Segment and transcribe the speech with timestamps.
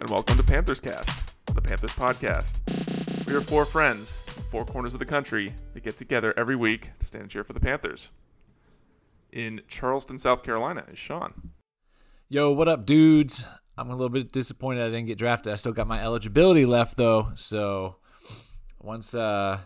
[0.00, 2.60] and welcome to Panthers Cast, the Panthers podcast.
[3.26, 6.90] We are four friends, from four corners of the country, that get together every week
[6.98, 8.10] to stand and cheer for the Panthers.
[9.32, 11.52] In Charleston, South Carolina, is Sean.
[12.28, 13.44] Yo, what up, dudes?
[13.78, 15.52] I'm a little bit disappointed I didn't get drafted.
[15.52, 17.96] I still got my eligibility left though, so
[18.78, 19.60] once uh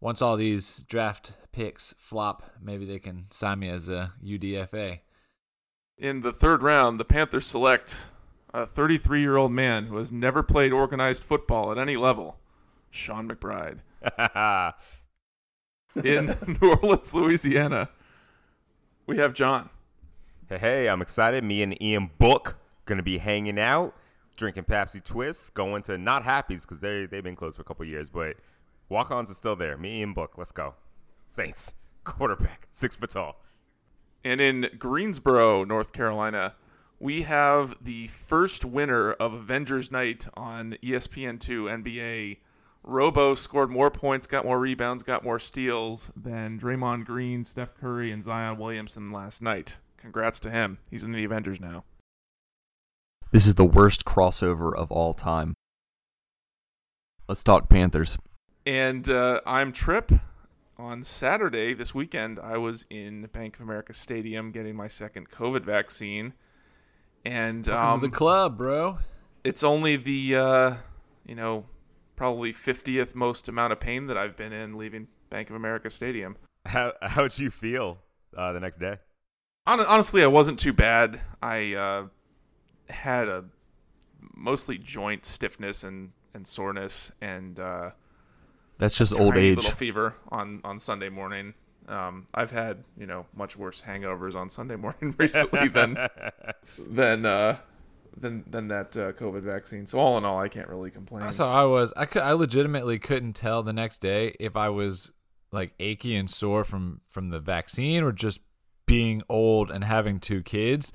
[0.00, 5.00] once all these draft picks flop, maybe they can sign me as a UDFA.
[5.98, 8.08] In the third round, the Panthers select
[8.52, 12.38] a 33 year old man who has never played organized football at any level,
[12.90, 13.78] Sean McBride.
[16.04, 17.90] In New Orleans, Louisiana,
[19.06, 19.68] we have John.
[20.48, 21.44] Hey, hey, I'm excited.
[21.44, 23.94] Me and Ian Book gonna be hanging out,
[24.36, 27.84] drinking Pepsi Twists, going to not Happy's because they they've been closed for a couple
[27.84, 28.36] years, but
[28.88, 29.76] walk-ons are still there.
[29.76, 30.74] Me, Ian Book, let's go.
[31.26, 33.36] Saints quarterback, six foot tall.
[34.24, 36.54] And in Greensboro, North Carolina,
[37.02, 42.38] we have the first winner of Avengers Night on E ESPN2 NBA.
[42.84, 48.12] Robo scored more points, got more rebounds, got more steals than Draymond Green, Steph Curry,
[48.12, 49.78] and Zion Williamson last night.
[49.96, 50.78] Congrats to him.
[50.90, 51.82] He's in the Avengers now.
[53.32, 55.54] This is the worst crossover of all time.
[57.28, 58.16] Let's talk Panthers.
[58.64, 60.12] And uh, I'm Trip.
[60.78, 65.64] On Saturday this weekend, I was in Bank of America Stadium getting my second COVID
[65.64, 66.34] vaccine.
[67.24, 68.98] And um, the club, bro.
[69.44, 70.74] it's only the uh,
[71.26, 71.66] you know
[72.16, 76.36] probably 50th most amount of pain that I've been in leaving Bank of America Stadium.
[76.66, 77.98] How how'd you feel
[78.36, 78.98] uh, the next day?
[79.66, 81.20] Hon- honestly, I wasn't too bad.
[81.40, 82.06] I uh,
[82.92, 83.44] had a
[84.34, 87.90] mostly joint stiffness and, and soreness and uh,
[88.78, 89.56] That's just old tiny age.
[89.56, 91.54] little fever on on Sunday morning.
[91.88, 95.98] Um, I've had you know much worse hangovers on Sunday morning recently than
[96.78, 97.56] than uh,
[98.16, 99.86] than than that uh, COVID vaccine.
[99.86, 101.22] So all in all, I can't really complain.
[101.24, 101.92] That's how I was.
[101.96, 105.12] I could, I legitimately couldn't tell the next day if I was
[105.50, 108.40] like achy and sore from from the vaccine or just
[108.86, 110.92] being old and having two kids.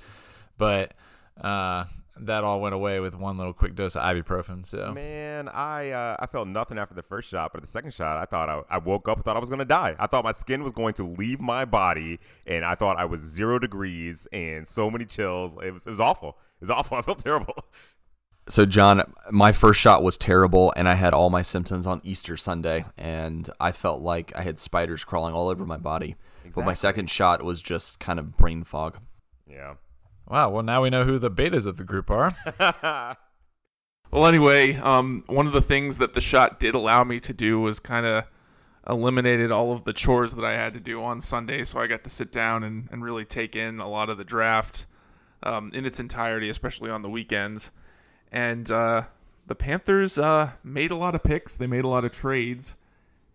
[0.58, 0.94] But
[1.40, 1.86] uh,
[2.22, 4.66] that all went away with one little quick dose of ibuprofen.
[4.66, 8.18] So Man, I uh, I felt nothing after the first shot, but the second shot,
[8.18, 9.96] I thought I, I woke up, and thought I was gonna die.
[10.00, 13.22] I thought my skin was going to leave my body, and I thought I was
[13.22, 15.56] zero degrees and so many chills.
[15.64, 16.38] It was it was awful.
[16.60, 16.98] It was awful.
[16.98, 17.56] I felt terrible.
[18.50, 22.38] So, John, my first shot was terrible, and I had all my symptoms on Easter
[22.38, 26.16] Sunday, and I felt like I had spiders crawling all over my body.
[26.56, 29.00] But my second shot was just kind of brain fog.
[29.50, 29.76] Yeah.
[30.30, 30.50] Wow.
[30.50, 32.36] Well, now we know who the betas of the group are.
[34.10, 37.60] Well, anyway, um, one of the things that the shot did allow me to do
[37.60, 38.24] was kind of
[38.90, 42.06] eliminated all of the chores that I had to do on Sunday, so I got
[42.06, 44.86] to sit down and, and really take in a lot of the draft
[45.44, 47.72] um, in its entirety, especially on the weekends.
[48.32, 49.04] And uh,
[49.46, 52.76] the Panthers uh, made a lot of picks, they made a lot of trades,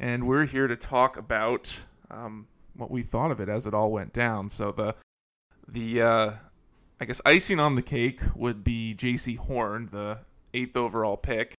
[0.00, 1.80] and we're here to talk about
[2.10, 4.48] um, what we thought of it as it all went down.
[4.48, 4.94] So the
[5.68, 6.32] the uh,
[7.02, 10.20] I guess icing on the cake would be Jaycee Horn, the
[10.54, 11.54] eighth overall pick.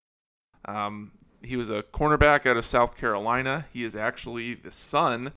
[0.64, 1.12] Um,
[1.42, 3.66] he was a cornerback out of South Carolina.
[3.74, 5.34] He is actually the son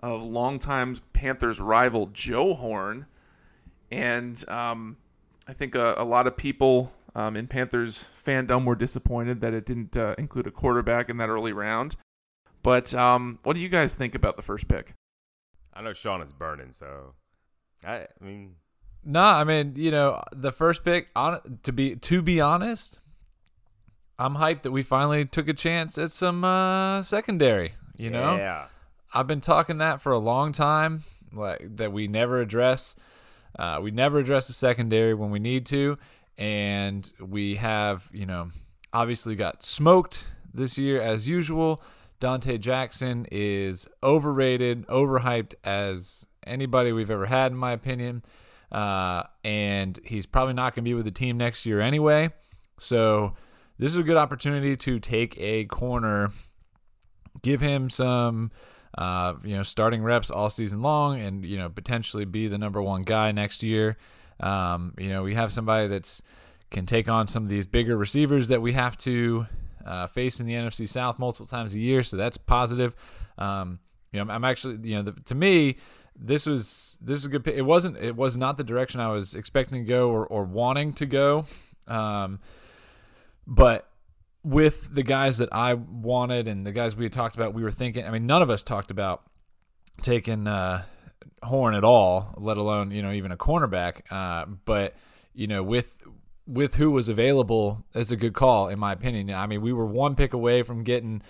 [0.00, 3.04] of longtime Panthers rival Joe Horn,
[3.90, 4.96] and um,
[5.46, 9.66] I think a, a lot of people um, in Panthers fandom were disappointed that it
[9.66, 11.96] didn't uh, include a quarterback in that early round.
[12.62, 14.94] But um, what do you guys think about the first pick?
[15.74, 17.12] I know Sean is burning, so
[17.84, 18.54] I, I mean,
[19.04, 23.00] No, I mean, you know, the first pick on to be to be honest,
[24.18, 28.36] I'm hyped that we finally took a chance at some uh secondary, you know?
[28.36, 28.66] yeah.
[29.14, 31.02] I've been talking that for a long time,
[31.32, 32.94] like that we never address
[33.58, 35.98] uh we never address the secondary when we need to
[36.38, 38.50] and we have, you know,
[38.92, 41.82] obviously got smoked this year as usual.
[42.20, 48.22] Donte Jackson is overrated, overhyped as anybody we've ever had, in my opinion.
[48.72, 52.30] Uh, and he's probably not going to be with the team next year anyway.
[52.78, 53.34] So
[53.78, 56.30] this is a good opportunity to take a corner,
[57.42, 58.50] give him some,
[58.96, 62.80] uh, you know, starting reps all season long, and you know potentially be the number
[62.80, 63.96] one guy next year.
[64.40, 66.22] Um, you know, we have somebody that's
[66.70, 69.46] can take on some of these bigger receivers that we have to
[69.84, 72.94] uh, face in the NFC South multiple times a year, so that's positive.
[73.36, 73.78] Um,
[74.12, 75.76] you know, I'm- actually, you know, the, to me,
[76.16, 77.44] this was this is a good.
[77.44, 77.54] pick.
[77.54, 77.96] It wasn't.
[77.96, 81.46] It was not the direction I was expecting to go or, or wanting to go.
[81.86, 82.40] Um,
[83.46, 83.88] but
[84.44, 87.70] with the guys that I wanted and the guys we had talked about, we were
[87.70, 88.06] thinking.
[88.06, 89.22] I mean, none of us talked about
[90.00, 90.84] taking uh,
[91.42, 94.02] Horn at all, let alone you know even a cornerback.
[94.10, 94.94] Uh, but
[95.34, 96.02] you know, with
[96.46, 99.30] with who was available, it's a good call in my opinion.
[99.30, 101.22] I mean, we were one pick away from getting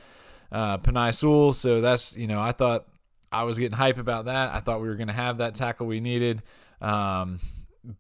[0.50, 2.86] uh, Penei Sewell, so that's you know I thought
[3.32, 4.52] I was getting hype about that.
[4.52, 6.42] I thought we were going to have that tackle we needed,
[6.80, 7.40] um,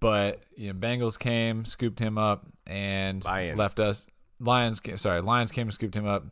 [0.00, 3.58] but you know Bengals came, scooped him up, and Lions.
[3.58, 4.06] left us.
[4.40, 6.24] Lions, came, sorry, Lions came and scooped him up.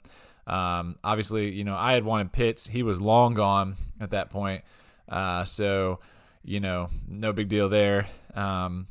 [0.46, 2.66] Um, obviously, you know I had wanted Pitts.
[2.66, 4.64] He was long gone at that point,
[5.08, 6.00] uh, so
[6.44, 8.08] you know no big deal there.
[8.34, 8.86] Um,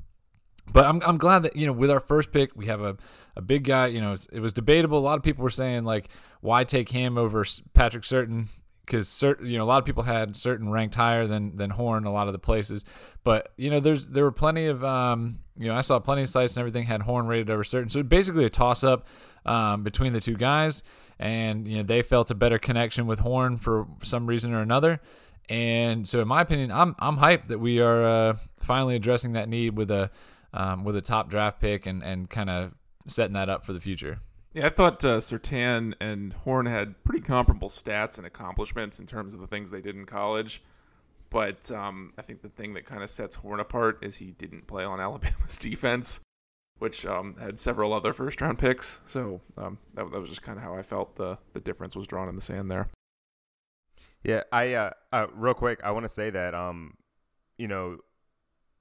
[0.71, 2.97] but I'm, I'm glad that you know with our first pick we have a,
[3.35, 6.09] a big guy you know it was debatable a lot of people were saying like
[6.41, 8.47] why take him over Patrick Surtain
[8.89, 12.05] because Surtain you know a lot of people had Surtain ranked higher than than Horn
[12.05, 12.83] a lot of the places.
[13.23, 16.29] But you know there's there were plenty of um you know I saw plenty of
[16.29, 17.91] sites and everything had Horn rated over Surtain.
[17.91, 19.07] So basically a toss up
[19.45, 20.83] um, between the two guys.
[21.19, 24.99] And you know they felt a better connection with Horn for some reason or another.
[25.49, 29.49] And so in my opinion I'm I'm hyped that we are uh, finally addressing that
[29.49, 30.09] need with a
[30.53, 32.73] um, with a top draft pick and, and kind of
[33.05, 34.19] setting that up for the future.
[34.53, 39.33] Yeah, I thought uh, Surtain and Horn had pretty comparable stats and accomplishments in terms
[39.33, 40.63] of the things they did in college.
[41.29, 44.65] But um, I think the thing that kind of sets Horn apart is he didn't
[44.65, 46.21] play on Alabama's defense,
[46.79, 48.99] which um, had several other first round picks.
[49.05, 52.07] So um, that, that was just kind of how I felt the, the difference was
[52.07, 52.87] drawn in the sand there.
[54.23, 56.95] Yeah, I uh, uh real quick, I want to say that um,
[57.57, 57.99] you know,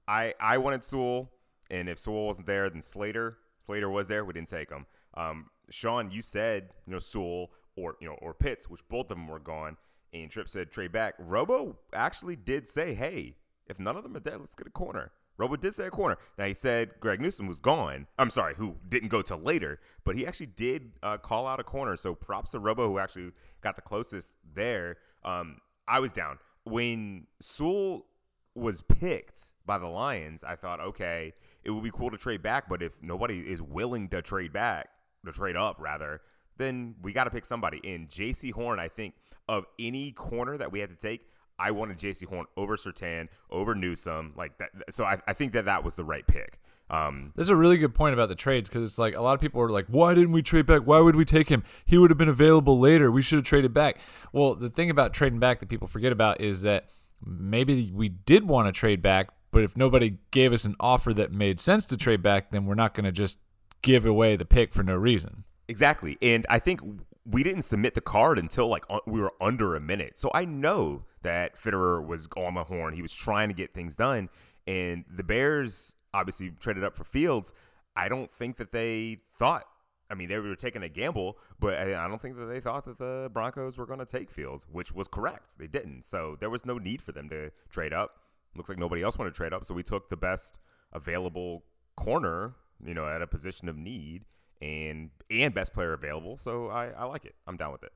[0.07, 1.29] I I wanted Sewell,
[1.69, 3.37] and if Sewell wasn't there, then Slater.
[3.65, 4.25] Slater was there.
[4.25, 4.85] We didn't take him.
[5.13, 9.17] Um, Sean, you said you know Sewell or you know or Pitts, which both of
[9.17, 9.77] them were gone.
[10.11, 11.13] And Tripp said trade back.
[11.19, 13.35] Robo actually did say, hey,
[13.67, 15.11] if none of them are dead, let's get a corner.
[15.37, 16.17] Robo did say a corner.
[16.37, 18.07] Now he said Greg Newsome was gone.
[18.17, 21.63] I'm sorry, who didn't go till later, but he actually did uh, call out a
[21.63, 21.95] corner.
[21.95, 23.31] So props to Robo who actually
[23.61, 24.97] got the closest there.
[25.23, 25.57] Um,
[25.87, 28.05] I was down when Sewell
[28.53, 30.43] was picked by the Lions.
[30.43, 31.33] I thought, okay,
[31.63, 34.89] it would be cool to trade back, but if nobody is willing to trade back,
[35.25, 36.21] to trade up rather,
[36.57, 37.79] then we got to pick somebody.
[37.83, 39.15] And Jaycee Horn, I think
[39.47, 41.27] of any corner that we had to take,
[41.57, 44.69] I wanted Jaycee Horn over Surtain, over Newsome, like that.
[44.91, 46.59] So I, I think that that was the right pick.
[46.89, 49.33] Um, This is a really good point about the trades because it's like a lot
[49.33, 50.81] of people are like, why didn't we trade back?
[50.83, 51.63] Why would we take him?
[51.85, 53.11] He would have been available later.
[53.11, 53.99] We should have traded back.
[54.31, 56.87] Well, the thing about trading back that people forget about is that
[57.23, 61.31] maybe we did want to trade back, but if nobody gave us an offer that
[61.31, 63.39] made sense to trade back, then we're not going to just
[63.81, 65.43] give away the pick for no reason.
[65.67, 66.17] Exactly.
[66.21, 66.81] And I think
[67.25, 70.17] we didn't submit the card until like we were under a minute.
[70.17, 72.93] So I know that Fitterer was on the horn.
[72.93, 74.29] He was trying to get things done.
[74.65, 77.53] And the Bears obviously traded up for Fields.
[77.95, 79.63] I don't think that they thought,
[80.09, 82.97] I mean, they were taking a gamble, but I don't think that they thought that
[82.97, 85.59] the Broncos were going to take Fields, which was correct.
[85.59, 86.03] They didn't.
[86.05, 88.15] So there was no need for them to trade up.
[88.55, 89.65] Looks like nobody else wanted to trade up.
[89.65, 90.57] So we took the best
[90.93, 91.63] available
[91.95, 94.25] corner, you know, at a position of need
[94.61, 96.37] and and best player available.
[96.37, 97.35] So I, I like it.
[97.47, 97.93] I'm down with it.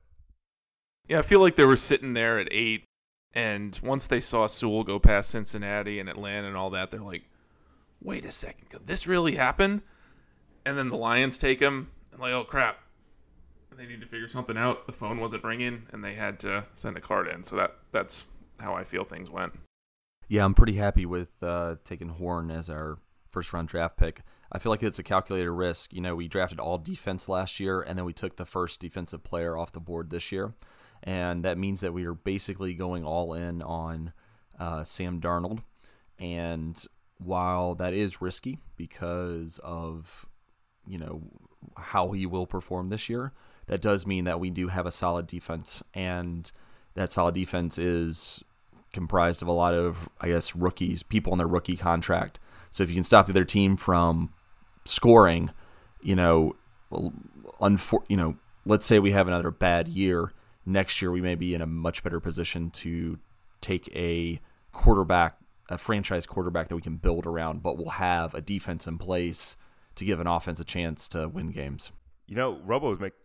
[1.08, 2.84] Yeah, I feel like they were sitting there at eight,
[3.34, 7.24] and once they saw Sewell go past Cincinnati and Atlanta and all that, they're like,
[8.00, 9.82] "Wait a second, could this really happen?"
[10.64, 12.78] And then the Lions take him, and like, "Oh crap!"
[13.76, 14.86] They need to figure something out.
[14.86, 17.42] The phone wasn't ringing, and they had to send a card in.
[17.44, 18.24] So that that's
[18.60, 19.54] how I feel things went.
[20.28, 22.98] Yeah, I'm pretty happy with uh, taking Horn as our
[23.30, 24.22] first round draft pick.
[24.52, 25.92] I feel like it's a calculated risk.
[25.92, 29.24] You know, we drafted all defense last year, and then we took the first defensive
[29.24, 30.54] player off the board this year.
[31.02, 34.12] And that means that we are basically going all in on
[34.58, 35.62] uh, Sam Darnold.
[36.18, 36.82] And
[37.18, 40.26] while that is risky because of,
[40.86, 41.22] you know,
[41.76, 43.32] how he will perform this year,
[43.66, 45.82] that does mean that we do have a solid defense.
[45.92, 46.50] And
[46.94, 48.42] that solid defense is
[48.92, 52.38] comprised of a lot of, I guess, rookies, people on their rookie contract.
[52.74, 54.32] So if you can stop the other team from
[54.84, 55.50] scoring,
[56.02, 56.56] you know,
[57.60, 58.34] unfor- you know,
[58.66, 60.32] let's say we have another bad year,
[60.66, 63.20] next year we may be in a much better position to
[63.60, 64.40] take a
[64.72, 65.38] quarterback,
[65.68, 69.56] a franchise quarterback that we can build around, but we'll have a defense in place
[69.94, 71.92] to give an offense a chance to win games.
[72.26, 73.18] You know, Robo was making.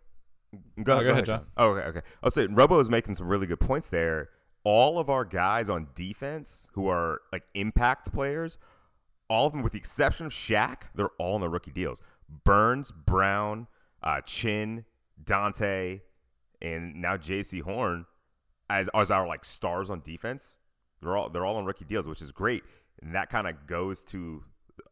[0.83, 1.39] Go, No, go ahead, John.
[1.39, 1.47] John.
[1.57, 2.01] Oh, okay, okay.
[2.21, 4.29] I'll say Robo is making some really good points there.
[4.63, 8.59] All of our guys on defense who are like impact players,
[9.29, 12.01] all of them with the exception of Shaq, they're all in the rookie deals.
[12.43, 13.67] Burns, Brown,
[14.03, 14.85] uh, Chin,
[15.23, 16.01] Donte,
[16.61, 18.05] and now Jaycee Horn
[18.69, 20.57] as as our like stars on defense.
[21.01, 22.63] They're all they're all on rookie deals, which is great,
[23.01, 24.43] and that kind of goes to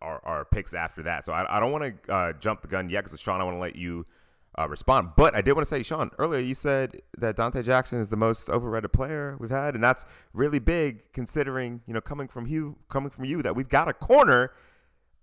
[0.02, 1.26] our, our picks after that.
[1.26, 3.56] So I, I don't want to uh, jump the gun yet because Sean, I want
[3.56, 4.06] to let you
[4.58, 5.12] uh, respond.
[5.16, 8.18] But I did want to say, Sean, earlier you said that Donte Jackson is the
[8.18, 12.78] most overrated player we've had, and that's really big considering you know coming from you
[12.90, 14.52] coming from you that we've got a corner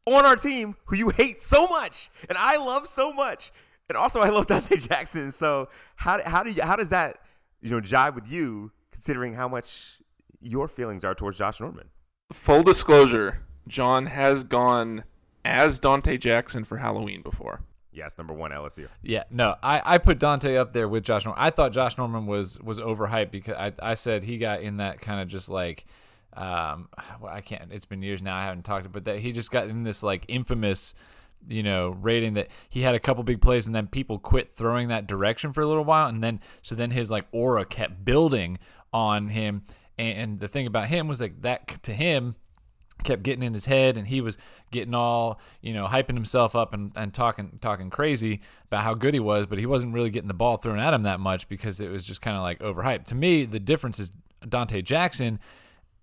[0.07, 3.53] on our team who you hate so much and I love so much.
[3.89, 5.33] And also I love Donte Jackson.
[5.33, 7.19] So how how do you how does that
[7.61, 9.99] you know jive with you considering how much
[10.41, 11.89] your feelings are towards Josh Norman?
[12.33, 15.05] Full disclosure, John has gone
[15.45, 17.63] as Donte Jackson for Halloween before.
[17.95, 18.89] Yes, number one LSU.
[19.03, 21.43] Yeah, no, I, I put Donte up there with Josh Norman.
[21.43, 25.01] I thought Josh Norman was was overhyped because I, I said he got in that
[25.01, 25.87] kind of just like
[26.37, 26.89] um
[27.21, 29.69] well, I can't it's been years now I haven't talked but that he just got
[29.69, 30.95] in this like infamous
[31.49, 34.89] you know rating that he had a couple big plays and then people quit throwing
[34.89, 38.59] that direction for a little while and then so then his like aura kept building
[38.93, 39.63] on him
[39.97, 42.35] and the thing about him was like that to him
[43.03, 44.39] kept getting in his head and he was
[44.71, 49.13] getting all you know hyping himself up and, and talking talking crazy about how good
[49.13, 51.81] he was but he wasn't really getting the ball thrown at him that much because
[51.81, 53.05] it was just kind of like overhyped.
[53.07, 54.11] To me the difference is
[54.47, 55.39] donte jackson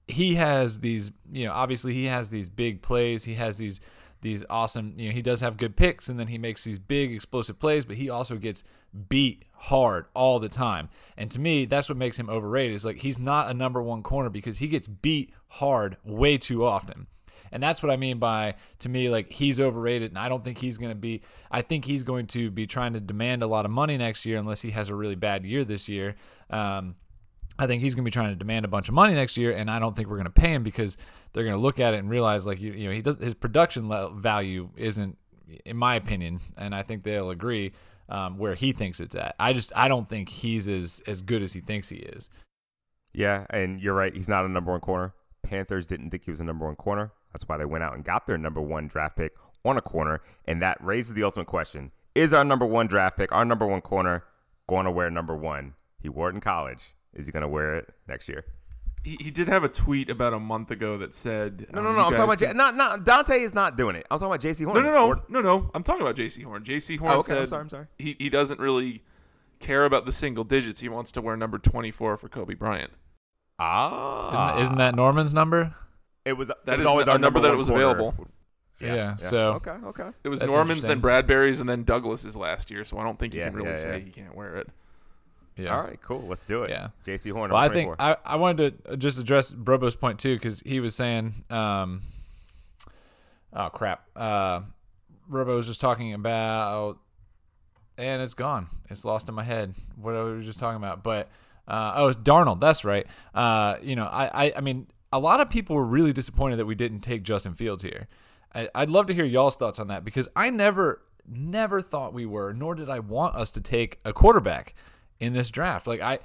[0.07, 3.79] he has these you know obviously he has these big plays he has these
[4.21, 7.11] these awesome you know he does have good picks and then he makes these big
[7.11, 8.63] explosive plays but he also gets
[9.09, 10.89] beat hard all the time.
[11.17, 14.03] And to me that's what makes him overrated is like he's not a number one
[14.03, 17.07] corner because he gets beat hard way too often
[17.51, 20.57] and that's what I mean by to me like he's overrated and I don't think
[20.57, 23.65] he's going to be I think he's going to be trying to demand a lot
[23.65, 26.15] of money next year unless he has a really bad year this year
[26.49, 26.95] um,
[27.59, 29.51] I think he's going to be trying to demand a bunch of money next year,
[29.51, 30.97] and I don't think we're going to pay him because
[31.31, 33.33] they're going to look at it and realize, like you, you know, he does his
[33.33, 35.17] production value isn't,
[35.65, 37.73] in my opinion, and I think they'll agree
[38.09, 39.35] um, where he thinks it's at.
[39.39, 42.29] I just I don't think he's as as good as he thinks he is.
[43.13, 44.15] Yeah, and you're right.
[44.15, 45.13] He's not a number one corner.
[45.43, 47.11] Panthers didn't think he was a number one corner.
[47.33, 49.33] That's why they went out and got their number one draft pick
[49.65, 53.31] on a corner, and that raises the ultimate question: Is our number one draft pick,
[53.31, 54.23] our number one corner,
[54.67, 55.73] going to wear number one?
[55.99, 56.95] He wore it in college.
[57.13, 58.45] Is he going to wear it next year?
[59.03, 61.91] He, he did have a tweet about a month ago that said, No, um, no,
[61.93, 61.99] no.
[62.01, 64.05] I'm talking about J- not not Donte is not doing it.
[64.11, 64.75] I'm talking about Jaycee Horn.
[64.75, 65.71] No, no, no, Or- no, no.
[65.73, 66.63] I'm talking about Jaycee Horn.
[66.63, 67.27] Jaycee Horn Oh, okay.
[67.29, 67.61] said I'm sorry.
[67.63, 67.87] I'm sorry.
[67.97, 69.03] he he doesn't really
[69.59, 70.79] care about the single digits.
[70.81, 72.91] He wants to wear number 24 for Kobe Bryant.
[73.63, 75.75] Ah, Isn't, isn't that Norman's number?
[76.25, 77.83] It was That it always a our number that one was corner.
[77.83, 78.27] available.
[78.79, 80.09] Yeah, so- okay, okay.
[80.23, 81.27] It was That's Norman's, then interesting.
[81.37, 82.83] Bradberry's, and then Douglas's last year.
[82.83, 84.05] So I don't think you Yeah, can really yeah, say yeah.
[84.05, 84.69] he can't wear it.
[85.57, 85.75] Yeah.
[85.75, 86.21] All right, cool.
[86.27, 86.71] Let's do it.
[86.71, 86.87] Yeah.
[87.05, 87.51] Jaycee Horn.
[87.51, 90.95] Well, I think I, I wanted to just address Brobo's point too because he was
[90.95, 92.01] saying, um,
[93.53, 94.61] oh crap, uh,
[95.27, 96.97] Robo was just talking about,
[97.97, 98.67] and it's gone.
[98.89, 99.75] It's lost in my head.
[99.95, 101.29] What I was just talking about, but
[101.67, 102.59] uh, oh, Darnold.
[102.59, 103.05] That's right.
[103.33, 106.65] Uh, you know, I, I, I mean, a lot of people were really disappointed that
[106.65, 108.07] we didn't take Justin Fields here.
[108.53, 112.25] I, I'd love to hear y'all's thoughts on that because I never, never thought we
[112.25, 114.73] were, nor did I want us to take a quarterback
[115.19, 115.87] in this draft.
[115.87, 116.19] Like I,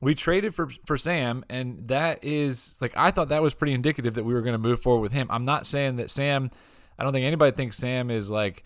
[0.00, 4.14] we traded for for Sam, and that is like I thought that was pretty indicative
[4.14, 5.26] that we were going to move forward with him.
[5.30, 6.50] I'm not saying that Sam.
[6.98, 8.64] I don't think anybody thinks Sam is like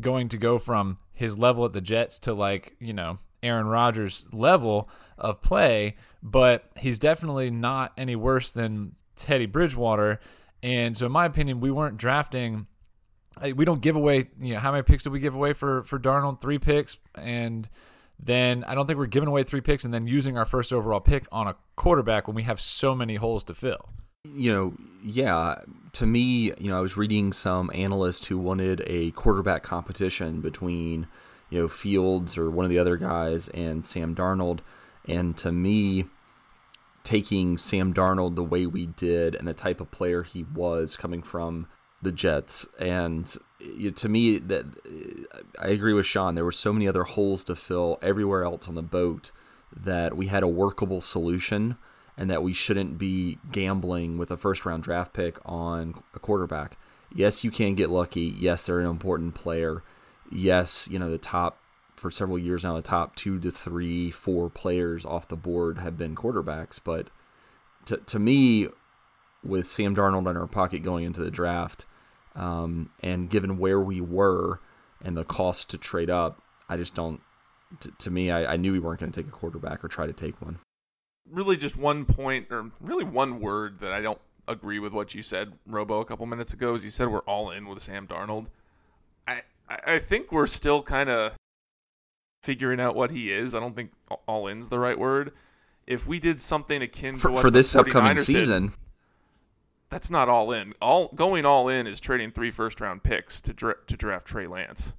[0.00, 4.26] going to go from his level at the Jets to like you know Aaron Rodgers
[4.32, 10.18] level of play, but he's definitely not any worse than Teddy Bridgewater.
[10.62, 12.66] And so, in my opinion, we weren't drafting.
[13.54, 14.30] We don't give away.
[14.40, 16.40] You know, how many picks did we give away for for Darnold?
[16.40, 17.68] Three picks, and
[18.18, 21.00] then I don't think we're giving away three picks and then using our first overall
[21.00, 23.90] pick on a quarterback when we have so many holes to fill.
[24.24, 24.72] you know,
[25.04, 25.56] yeah,
[25.92, 31.06] to me, you know, I was reading some analysts who wanted a quarterback competition between,
[31.54, 34.58] you know, Fields or one of the other guys and Sam Darnold.
[35.06, 36.06] And to me,
[37.04, 41.22] taking Sam Darnold the way we did and the type of player he was coming
[41.22, 41.68] from
[42.02, 44.66] the Jets and you to me that
[45.58, 48.74] I agree with Sean there were so many other holes to fill everywhere else on
[48.74, 49.30] the boat
[49.74, 51.78] that we had a workable solution
[52.16, 56.76] and that we shouldn't be gambling with a first round draft pick on a quarterback.
[57.14, 58.34] Yes, you can get lucky.
[58.38, 59.82] Yes, they're an important player.
[60.30, 61.58] Yes, you know, the top
[61.96, 65.96] for several years now, the top two to three, four players off the board have
[65.96, 66.80] been quarterbacks.
[66.82, 67.08] But
[67.86, 68.68] to, to me,
[69.42, 71.84] with Sam Darnold in our pocket going into the draft,
[72.34, 74.60] um, and given where we were
[75.02, 77.20] and the cost to trade up, I just don't.
[77.80, 80.06] To, to me, I, I knew we weren't going to take a quarterback or try
[80.06, 80.58] to take one.
[81.30, 85.22] Really, just one point, or really one word that I don't agree with what you
[85.22, 86.74] said, Robo, a couple minutes ago.
[86.74, 88.46] Is you said we're all in with Sam Darnold.
[89.26, 91.34] I I I think we're still kind of
[92.42, 93.54] figuring out what he is.
[93.54, 93.92] I don't think
[94.26, 95.32] all in's the right word.
[95.86, 98.74] If we did something akin to For, what for the this upcoming 49ers did, season,
[99.90, 100.74] that's not all in.
[100.80, 104.46] All going all in is trading three first round picks to dra- to draft Trey
[104.46, 104.94] Lance.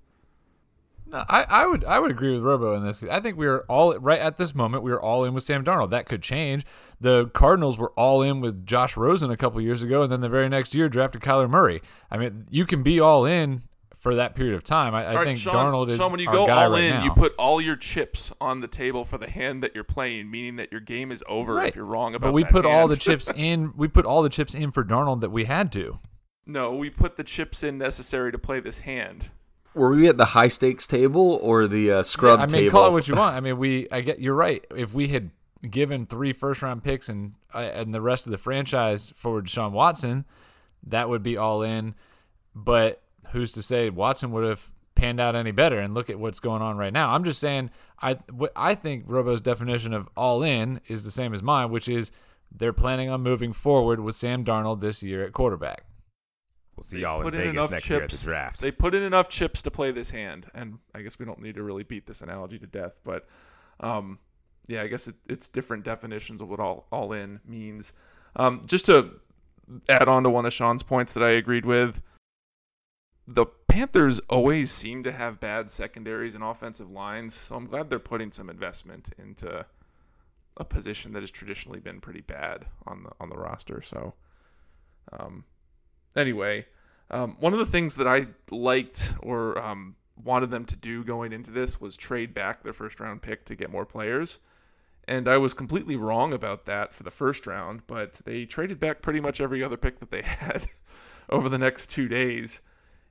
[1.08, 3.04] No, I, I would I would agree with Robo in this.
[3.04, 4.84] I think we are all right at this moment.
[4.84, 5.92] We are all in with Sam Darnold.
[5.92, 6.66] That could change.
[7.00, 10.30] The Cardinals were all in with Josh Rosen a couple years ago, and then the
[10.30, 11.82] very next year drafted Kyler Murray.
[12.10, 13.64] I mean, you can be all in
[14.06, 14.94] for that period of time.
[14.94, 16.70] I, I All right, think Sean, Darnold is Sean, when you our go guy all
[16.70, 17.04] right in, now.
[17.06, 20.58] you put all your chips on the table for the hand that you're playing, meaning
[20.58, 21.70] that your game is over Right.
[21.70, 23.74] if you're wrong about but we that put all the chips in.
[23.76, 25.98] We put all the chips in for Darnold that we had to.
[26.46, 29.32] no, we put the chips in necessary to play this hand.
[29.74, 32.44] Were we at the high stakes table or the uh, scrub table?
[32.44, 32.80] I mean, table?
[32.80, 33.36] call it what you want.
[33.36, 33.88] I mean, we.
[33.92, 34.20] I get.
[34.20, 34.64] You're right.
[34.76, 35.32] If we had
[35.68, 39.72] given three first round picks and uh, and the rest of the franchise for Deshaun
[39.72, 40.26] Watson,
[40.84, 41.96] that would be all in.
[42.54, 43.02] But
[43.32, 45.80] who's to say Watson would have panned out any better?
[45.80, 47.12] And look at what's going on right now.
[47.12, 47.72] I'm just saying.
[48.02, 51.88] I what I think Robo's definition of all in is the same as mine, which
[51.88, 52.12] is
[52.52, 55.86] they're planning on moving forward with Sam Darnold this year at quarterback.
[56.76, 57.90] We'll see y'all in put in Vegas enough next chips.
[57.90, 58.60] year at the draft.
[58.62, 61.56] They put in enough chips to play this hand, and I guess we don't need
[61.56, 63.28] to really beat this analogy to death, but
[63.80, 64.20] um,
[64.68, 67.94] yeah, I guess it, it's different definitions of what all all in means.
[68.36, 69.12] Um, just to
[69.90, 72.02] add on to one of Sean's points that I agreed with,
[73.28, 78.00] the Panthers always seem to have bad secondaries and offensive lines, so I'm glad they're
[78.00, 79.66] putting some investment into
[80.58, 83.82] a position that has traditionally been pretty bad on the on the roster.
[83.82, 84.14] So,
[85.12, 85.44] um,
[86.16, 86.68] anyway,
[87.12, 91.34] um, one of the things that I liked or um, wanted them to do going
[91.34, 94.40] into this was trade back their first round pick to get more players.
[95.08, 99.04] And I was completely wrong about that for the first round, but they traded back
[99.04, 100.68] pretty much every other pick that they had
[101.30, 102.62] over the next two days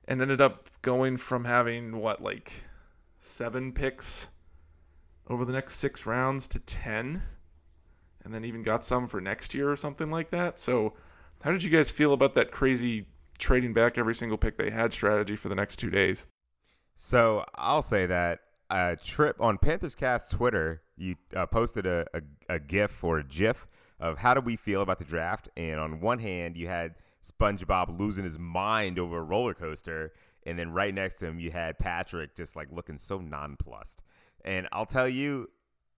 [0.07, 2.63] and ended up going from having what, like
[3.19, 4.29] seven picks
[5.27, 7.23] over the next six rounds to 10,
[8.23, 10.59] and then even got some for next year or something like that.
[10.59, 10.93] So,
[11.43, 13.07] how did you guys feel about that crazy
[13.37, 16.25] trading back every single pick they had strategy for the next two days?
[16.95, 22.55] So I'll say that a trip on Panthers Cast Twitter, you uh, posted a, a,
[22.55, 23.67] a GIF or a GIF
[23.99, 26.95] of how do we feel about the draft, and on one hand you had
[27.25, 30.13] SpongeBob losing his mind over a roller coaster,
[30.45, 34.01] and then right next to him you had Patrick just like looking so nonplussed.
[34.43, 35.49] And I'll tell you,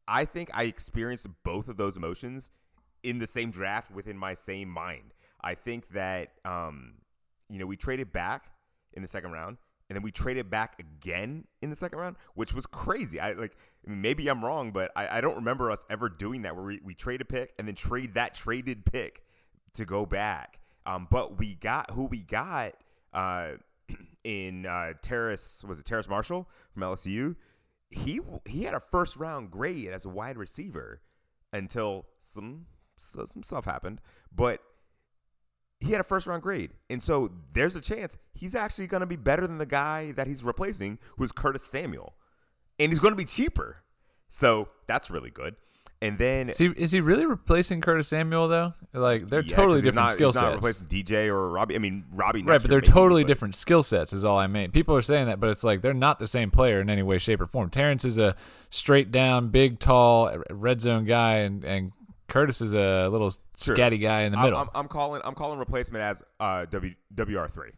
[0.07, 2.51] I think I experienced both of those emotions
[3.03, 5.13] in the same draft within my same mind.
[5.41, 6.95] I think that um,
[7.49, 8.51] you know we traded back
[8.93, 9.57] in the second round,
[9.89, 13.19] and then we traded back again in the second round, which was crazy.
[13.19, 16.65] I like maybe I'm wrong, but I, I don't remember us ever doing that where
[16.65, 19.23] we, we trade a pick and then trade that traded pick
[19.73, 20.59] to go back.
[20.87, 22.73] Um, but we got who we got
[23.13, 23.51] uh,
[24.23, 27.35] in uh, Terrace was it Terrace Marshall from LSU.
[27.91, 31.01] He he had a first round grade as a wide receiver
[31.51, 34.01] until some some stuff happened,
[34.33, 34.61] but
[35.79, 36.71] he had a first round grade.
[36.89, 40.25] And so there's a chance he's actually going to be better than the guy that
[40.25, 42.15] he's replacing, who's Curtis Samuel.
[42.79, 43.83] And he's going to be cheaper.
[44.29, 45.55] So that's really good.
[45.99, 48.73] And then Is he, is he really replacing Curtis Samuel though?
[48.93, 50.55] Like they're Yeah, totally different not, skill he's not sets.
[50.55, 51.75] replacing DJ or Robbie.
[51.75, 52.43] I mean, Robbie.
[52.43, 54.13] Right, but they're maybe, totally but- different skill sets.
[54.13, 54.69] Is all I mean.
[54.71, 57.17] People are saying that, but it's like they're not the same player in any way,
[57.17, 57.71] shape, or form.
[57.71, 58.35] Terrence is a
[58.69, 61.91] straight down, big, tall, red zone guy, and and
[62.27, 63.75] Curtis is a little Sure.
[63.75, 64.59] scatty guy in the I'm- middle.
[64.59, 65.21] I'm, I'm calling.
[65.25, 67.71] I'm calling replacement as uh, w, WR three,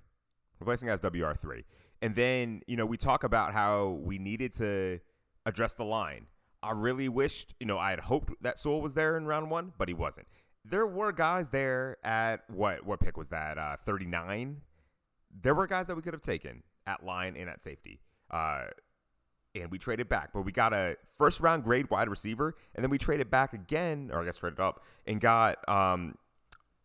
[0.60, 1.64] replacing as WR three,
[2.02, 5.00] and then you know we talk about how we needed to
[5.46, 6.26] address the line.
[6.62, 9.74] I really wished, you know, I had hoped that Sewell was there in round one,
[9.78, 10.28] but he wasn't.
[10.66, 12.86] There were guys there at what?
[12.86, 13.58] What pick was that?
[13.58, 14.62] Uh, Thirty nine.
[15.42, 18.02] There were guys that we could have taken at line and at safety.
[18.30, 18.66] Uh,
[19.56, 22.90] and we traded back, but we got a first round grade wide receiver, and then
[22.92, 26.16] we traded back again, or I guess traded up, and got um,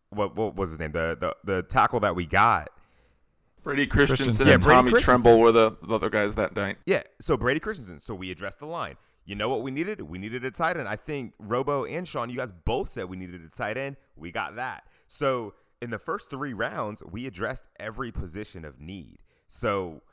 [0.09, 0.91] what what was his name?
[0.91, 2.69] The the the tackle that we got.
[3.61, 4.47] Brady Christensen Christensen.
[4.47, 5.21] Yeah, and Brady Tommy Christensen.
[5.21, 6.77] Tremble were the, the other guys that night.
[6.85, 7.99] Yeah, so Brady Christensen.
[7.99, 8.95] So we addressed the line.
[9.25, 10.01] You know what we needed?
[10.01, 10.87] We needed a tight end.
[10.87, 13.97] I think Robo and Sean, you guys both said we needed a tight end.
[14.15, 14.83] We got that.
[15.07, 19.19] So in the first three rounds, we addressed every position of need.
[19.47, 20.03] So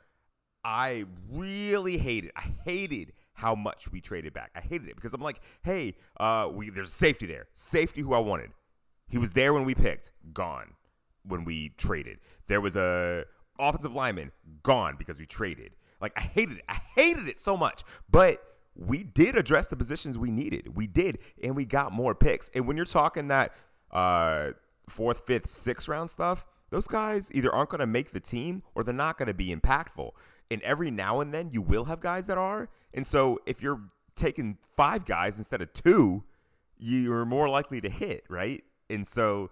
[0.63, 2.31] I really hated.
[2.35, 4.51] I hated how much we traded back.
[4.55, 7.47] I hated it because I'm like, hey, uh, we there's safety there.
[7.53, 8.51] Safety who I wanted.
[9.09, 10.11] He was there when we picked.
[10.33, 10.73] Gone
[11.23, 12.19] when we traded.
[12.47, 13.25] There was a
[13.59, 14.31] offensive lineman
[14.63, 15.71] gone because we traded.
[16.01, 16.63] Like I hated it.
[16.67, 17.83] I hated it so much.
[18.09, 18.43] But
[18.75, 20.75] we did address the positions we needed.
[20.75, 22.49] We did, and we got more picks.
[22.55, 23.53] And when you're talking that
[23.91, 24.51] uh,
[24.89, 28.83] fourth, fifth, sixth round stuff, those guys either aren't going to make the team or
[28.83, 30.11] they're not going to be impactful.
[30.49, 32.69] And every now and then you will have guys that are.
[32.93, 33.81] And so if you're
[34.15, 36.23] taking five guys instead of two,
[36.77, 38.63] you're more likely to hit, right?
[38.89, 39.51] And so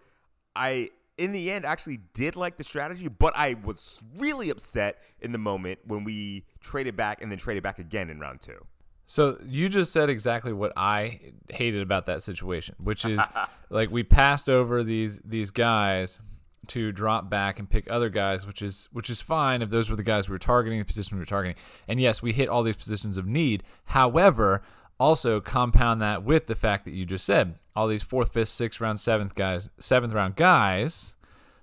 [0.56, 5.32] I in the end actually did like the strategy, but I was really upset in
[5.32, 8.66] the moment when we traded back and then traded back again in round two.
[9.06, 13.20] So you just said exactly what I hated about that situation, which is
[13.70, 16.22] like we passed over these these guys
[16.68, 19.96] to drop back and pick other guys, which is which is fine if those were
[19.96, 21.58] the guys we were targeting, the position we were targeting.
[21.88, 23.64] And yes, we hit all these positions of need.
[23.86, 24.62] However,
[25.00, 28.80] also compound that with the fact that you just said all these fourth, fifth, sixth
[28.80, 31.16] round, seventh guys, seventh round guys,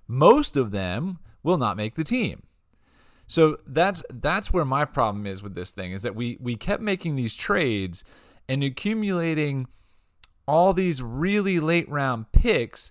[0.06, 2.42] most of them will not make the team.
[3.28, 6.82] So that's that's where my problem is with this thing is that we we kept
[6.82, 8.02] making these trades
[8.48, 9.66] and accumulating
[10.46, 12.90] all these really late round picks,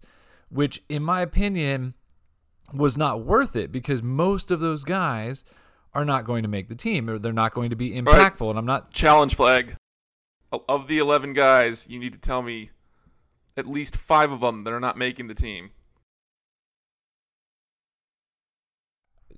[0.49, 1.95] which in my opinion
[2.73, 5.43] was not worth it because most of those guys
[5.93, 8.49] are not going to make the team or they're not going to be impactful.
[8.49, 9.75] And I'm not Challenge flag.
[10.51, 12.69] Of the 11 guys, you need to tell me
[13.57, 15.71] at least five of them that are not making the team.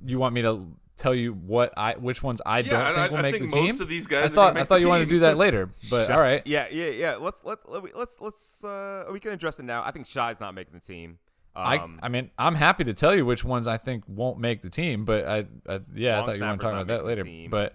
[0.05, 0.67] you want me to
[0.99, 3.49] tell you what I which ones I don't Yeah, think I- will I make think
[3.51, 3.65] the team.
[3.67, 5.37] most of these guys I are thought gonna I thought you wanted to do that
[5.37, 6.41] later, but Shy- all right.
[6.45, 7.15] Yeah, yeah, yeah.
[7.15, 9.83] Let's let's let me- let's let's uh we can address it now.
[9.83, 11.19] I think Shi's not making the team.
[11.55, 14.61] Um, I I mean I'm happy to tell you which ones I think won't make
[14.61, 17.05] the team, but I, I yeah I thought you wanted to snapper's talk about that
[17.05, 17.25] later.
[17.49, 17.73] But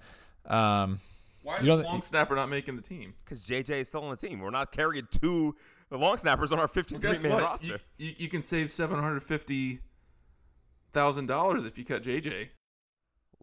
[0.52, 1.00] um
[1.42, 3.14] Why You is don't- long snapper not making the team?
[3.24, 4.40] because JJ is still on the team.
[4.40, 5.56] We're not carrying two
[5.90, 7.66] long snappers on our 53 man roster.
[7.98, 9.80] You, you, you can save seven hundred fifty
[10.92, 12.48] thousand dollars if you cut JJ.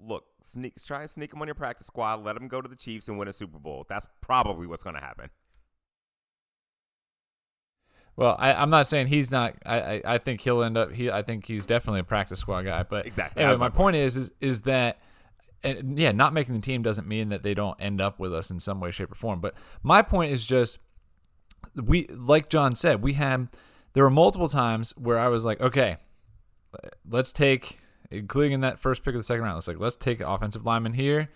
[0.04, 2.24] Look, sneak, try and sneak him on your practice squad.
[2.24, 3.86] Let him go to the Chiefs and win a Super Bowl.
[3.88, 5.30] That's probably what's going to happen.
[8.16, 11.10] well I, I'm not saying he's not I, I I think he'll end up he
[11.10, 12.84] I think he's definitely a practice squad guy.
[12.84, 13.44] But Exactly.
[13.44, 15.00] Anyway, my my point is is is that
[15.64, 18.50] and yeah, not making the team doesn't mean that they don't end up with us
[18.50, 19.42] in some way, shape, or form.
[19.42, 20.80] But my point is just
[21.76, 23.50] we like John said, we had
[23.94, 25.98] there were multiple times where I was like, okay,
[27.08, 27.81] let's take
[28.12, 30.94] including in that first pick of the second round, it's like let's take offensive lineman
[30.94, 31.30] here,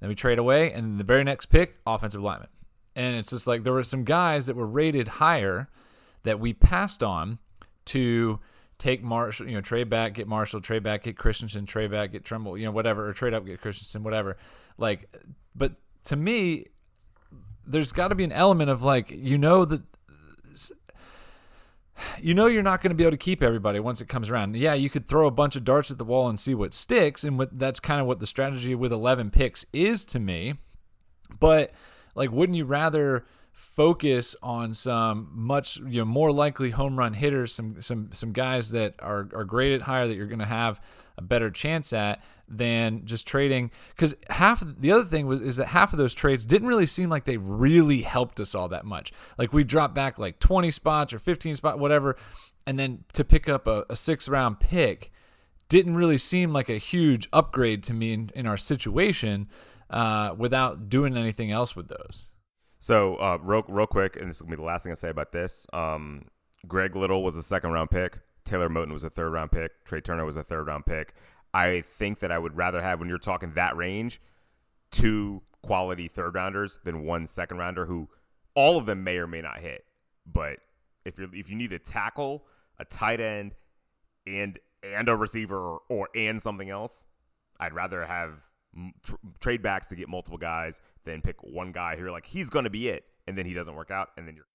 [0.00, 2.48] then we trade away, and the very next pick, offensive lineman.
[2.94, 5.68] And it's just like there were some guys that were rated higher
[6.24, 7.38] that we passed on
[7.86, 8.40] to
[8.78, 12.24] take Marshall, you know, trade back, get Marshall, trade back, get Christensen, trade back, get
[12.24, 14.36] Tremble, you know, whatever, or trade up, get Christensen, whatever.
[14.76, 15.14] Like,
[15.54, 16.66] but to me,
[17.66, 19.82] there's got to be an element of like, you know, that
[22.20, 24.56] you know you're not going to be able to keep everybody once it comes around.
[24.56, 27.24] Yeah, you could throw a bunch of darts at the wall and see what sticks,
[27.24, 30.54] and what that's kind of what the strategy with 11 picks is to me.
[31.40, 31.72] But
[32.14, 37.52] like, wouldn't you rather focus on some much you know more likely home run hitters,
[37.52, 40.80] some some some guys that are are great at higher that you're going to have
[41.18, 43.70] a better chance at than just trading?
[43.94, 47.10] Because half the other thing was is that half of those trades didn't really seem
[47.10, 49.12] like they really helped us all that much.
[49.36, 52.16] Like we dropped back like 20 spots or 15 spot whatever,
[52.66, 55.10] and then to pick up a, a six round pick
[55.68, 59.48] didn't really seem like a huge upgrade to me in, in our situation
[59.90, 62.28] uh, without doing anything else with those.
[62.80, 65.32] So, uh, real, real quick, and this will be the last thing I say about
[65.32, 65.66] this.
[65.72, 66.26] Um,
[66.66, 68.20] Greg Little was a second round pick.
[68.48, 69.84] Taylor Moton was a third round pick.
[69.84, 71.14] Trai Turner was a third round pick.
[71.52, 74.20] I think that I would rather have, when you're talking that range,
[74.90, 78.08] two quality third rounders than one second rounder who
[78.54, 79.84] all of them may or may not hit.
[80.26, 80.58] But
[81.04, 82.44] if you're if you need a tackle,
[82.78, 83.54] a tight end,
[84.26, 87.06] and and a receiver or, or and something else,
[87.60, 88.32] I'd rather have
[89.04, 92.50] tr- trade backs to get multiple guys than pick one guy who you're like he's
[92.50, 94.46] going to be it, and then he doesn't work out, and then you're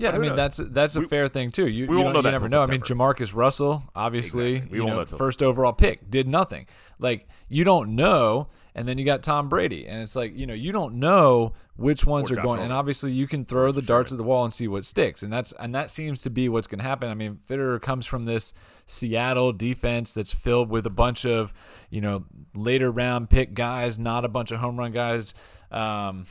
[0.00, 0.36] Yeah, I mean knows?
[0.36, 1.66] that's that's a We- fair thing too.
[1.66, 2.62] You, we you, won't don't- know you never know.
[2.62, 4.78] I mean, Jamarcus Russell, obviously, Exactly.
[4.78, 6.66] We won't know, know first overall pick, did nothing.
[7.00, 10.54] Like you don't know, and then you got Tom Brady, and it's like you know
[10.54, 12.60] you don't know which ones Or are Josh going.
[12.60, 15.32] And obviously, you can throw the darts at the wall and see what sticks, and
[15.32, 17.08] that's and that seems to be what's going to happen.
[17.08, 18.54] I mean, Fitterer comes from this
[18.86, 21.52] Seattle defense that's filled with a bunch of
[21.90, 25.34] you know later round pick guys, not a bunch of home run guys.
[25.72, 26.26] Um,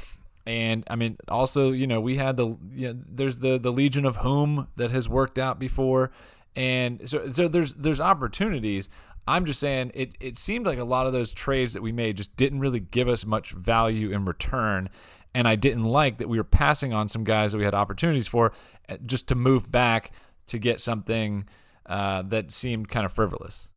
[0.47, 4.05] and I mean, also, you know, we had the you know, there's the the Legion
[4.05, 6.11] of Boom that has worked out before,
[6.55, 8.87] and so so there's there's opportunities.
[9.27, 12.15] I'm just saying it it seemed like a lot of those trades that we made
[12.15, 14.89] just didn't really give us much value in return,
[15.35, 18.27] and I didn't like that we were passing on some guys that we had opportunities
[18.27, 18.53] for
[18.87, 20.11] uh, just to move back
[20.47, 21.45] to get something
[21.87, 23.73] uh, that seemed kind of frivolous.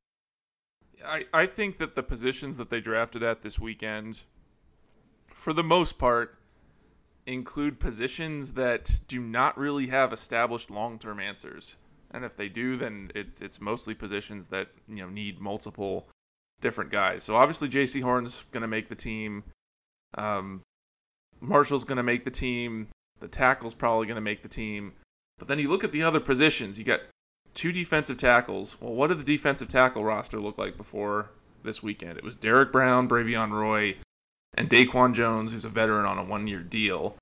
[1.05, 4.23] I, I think that the positions that they drafted at this weekend,
[5.33, 6.40] for the most part,
[7.27, 11.77] include positions that do not really have established long term answers.
[12.11, 16.09] And if they do, then it's it's mostly positions that you know need multiple
[16.61, 17.23] different guys.
[17.23, 19.45] So obviously Jaycee Horn's going to make the team.
[20.19, 20.63] Um,
[21.41, 22.89] Marshall's going to make the team.
[23.21, 24.93] The tackle's probably going to make the team.
[25.39, 26.79] But then you look at the other positions.
[26.79, 27.01] You got
[27.55, 28.81] two defensive tackles.
[28.81, 31.31] Well, what did the defensive tackle roster look like before
[31.63, 32.19] this weekend?
[32.19, 33.97] It was Derrick Brown, Bravion Roy,
[34.55, 37.17] and Daquan Jones, who's a veteran on a one-year deal.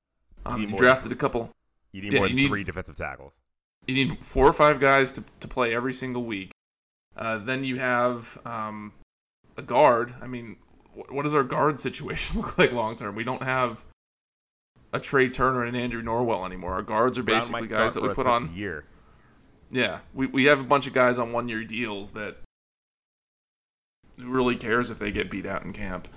[0.46, 1.50] Um, you more drafted a couple.
[1.92, 3.32] You need Yeah, more than need- three defensive tackles.
[3.86, 6.50] You need four or five guys to, to play every single week.
[7.16, 8.92] Uh, then you have um,
[9.56, 10.14] a guard.
[10.20, 10.56] I mean,
[10.94, 13.14] wh- what does our guard situation look like long term?
[13.14, 13.84] We don't have
[14.92, 16.72] a Trai Turner and Andrew Norwell anymore.
[16.74, 18.54] Our guards are basically guys that we put on.
[18.54, 18.84] year.
[19.70, 22.36] Yeah, we, we have a bunch of guys on one year deals that
[24.18, 26.08] who really cares if they get beat out in camp.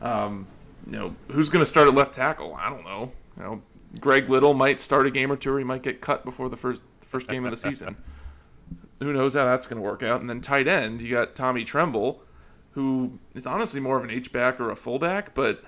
[0.00, 0.46] Um,
[0.86, 2.54] you know, who's going to start at left tackle?
[2.54, 3.12] I don't know.
[3.36, 3.62] You know,
[4.00, 6.56] Greg Little might start a game or two, or he might get cut before the
[6.56, 7.96] first first game of the season.
[9.00, 10.20] Who knows how that's going to work out?
[10.20, 12.22] And then tight end, you got Tommy Tremble,
[12.70, 15.62] who is honestly more of an H back or a fullback, but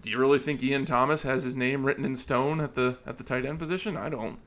[0.00, 3.18] do you really think Ian Thomas has his name written in stone at the at
[3.18, 3.96] the tight end position?
[3.96, 4.38] I don't.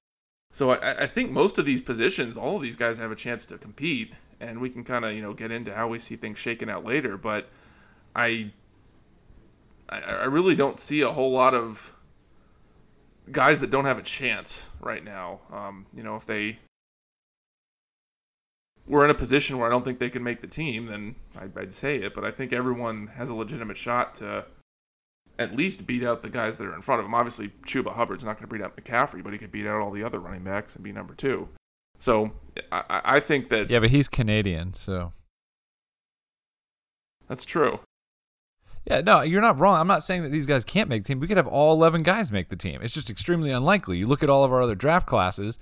[0.52, 3.46] So I, I think most of these positions, all of these guys have a chance
[3.48, 6.40] to compete, and we can kind of you know get into how we see things
[6.40, 7.18] shaking out later.
[7.18, 7.50] But
[8.16, 8.52] I,
[9.90, 11.94] I, really don't see a whole lot of
[13.32, 15.40] guys that don't have a chance right now.
[15.52, 16.60] Um, you know, if they
[18.88, 21.58] were in a position where I don't think they can make the team, then I'd,
[21.58, 22.14] I'd say it.
[22.14, 24.46] But I think everyone has a legitimate shot to
[25.40, 27.16] at least beat out the guys that are in front of them.
[27.16, 29.92] Obviously, Chuba Hubbard's not going to beat out McCaffrey, but he could beat out all
[29.92, 31.50] the other running backs and be number two.
[32.00, 32.32] So
[32.72, 35.14] I I think that Yeah, but he's Canadian, so
[37.28, 37.80] that's true.
[38.86, 39.80] Yeah, no, you're not wrong.
[39.80, 41.20] I'm not saying that these guys can't make the team.
[41.20, 42.82] We could have all 11 guys make the team.
[42.82, 43.98] It's just extremely unlikely.
[43.98, 45.60] You look at all of our other draft classes,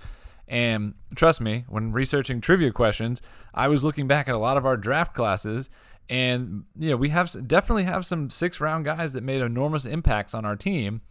[0.47, 3.21] and trust me, when researching trivia questions,
[3.53, 5.69] I was looking back at a lot of our draft classes,
[6.10, 10.34] and you know we have definitely have some six round guys that made enormous impacts
[10.34, 11.01] on our team.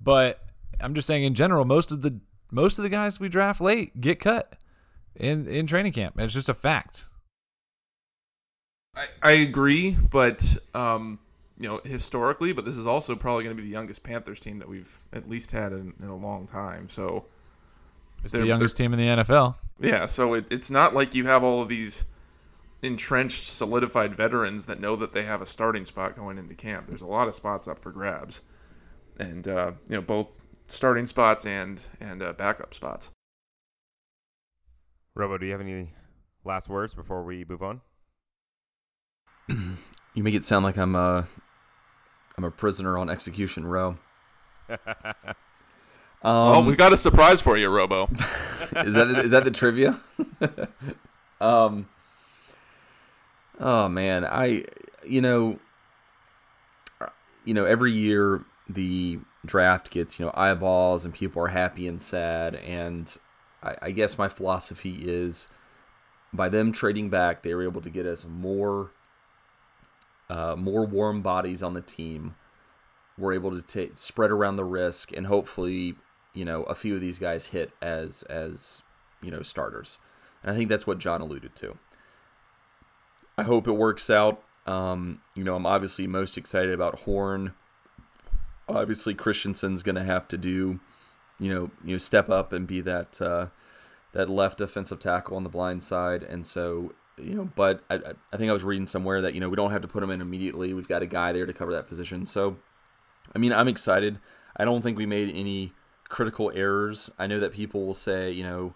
[0.00, 0.44] But
[0.80, 2.20] I'm just saying in general, most of the
[2.52, 4.56] most of the guys we draft late get cut
[5.16, 6.14] in in training camp.
[6.18, 7.06] It's just a fact.
[8.94, 11.18] I, I agree, but um,
[11.58, 14.58] you know, historically, but this is also probably going to be the youngest Panthers team
[14.58, 16.88] that we've at least had in, in a long time.
[16.88, 17.26] So
[18.22, 19.56] It's the youngest team in the NFL.
[19.80, 22.04] yeah, so it, it's not like you have all of these
[22.82, 26.86] entrenched, solidified veterans that know that they have a starting spot going into camp.
[26.88, 28.42] There's a lot of spots up for grabs,
[29.18, 30.36] and uh, you know, both
[30.68, 33.10] starting spots and and uh, backup spots.
[35.14, 35.94] Robo, do you have any
[36.44, 37.80] last words before we move on?
[40.14, 41.28] You make it sound like I'm a
[42.36, 43.96] I'm a prisoner on execution row.
[44.68, 44.78] Um,
[46.22, 48.06] well, we got a surprise for you, Robo.
[48.76, 50.00] is that is that the trivia?
[51.40, 51.88] um.
[53.58, 54.64] Oh man, I
[55.06, 55.58] you know
[57.46, 62.02] you know every year the draft gets you know eyeballs and people are happy and
[62.02, 63.16] sad and
[63.62, 65.46] I, I guess my philosophy is
[66.32, 68.90] by them trading back they were able to get us more
[70.28, 72.34] uh, more warm bodies on the team.
[73.18, 75.96] We're able to ta spread around the risk and hopefully
[76.34, 78.82] you know a few of these guys hit as as
[79.22, 79.98] you know starters.
[80.42, 81.78] And i think that's what john alluded to.
[83.38, 84.42] I hope it works out.
[84.66, 87.54] Um, you know i'm obviously most excited about horn.
[88.68, 90.80] Obviously christensen's going to have to do
[91.38, 93.46] you know you know step up and be that uh,
[94.16, 96.22] that left defensive tackle on the blind side.
[96.22, 97.96] And so you know but I,
[98.32, 100.10] I- think i was reading somewhere that you know we don't have to put him
[100.10, 102.56] in immediately we've got a guy there to cover that position so
[103.34, 104.18] I mean, I'm excited.
[104.56, 105.72] I don't think we made any
[106.08, 107.10] critical errors.
[107.18, 108.74] I know that people will say, you know,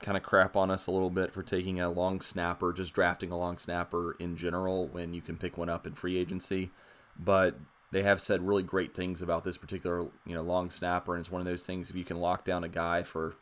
[0.00, 3.30] kind of crap on us a little bit for taking a long snapper, just drafting
[3.30, 6.70] a long snapper in general when you can pick one up in free agency.
[7.18, 7.56] But
[7.90, 11.30] they have said really great things about this particular, you know, long snapper, and it's
[11.30, 13.34] one of those things if you can lock down a guy for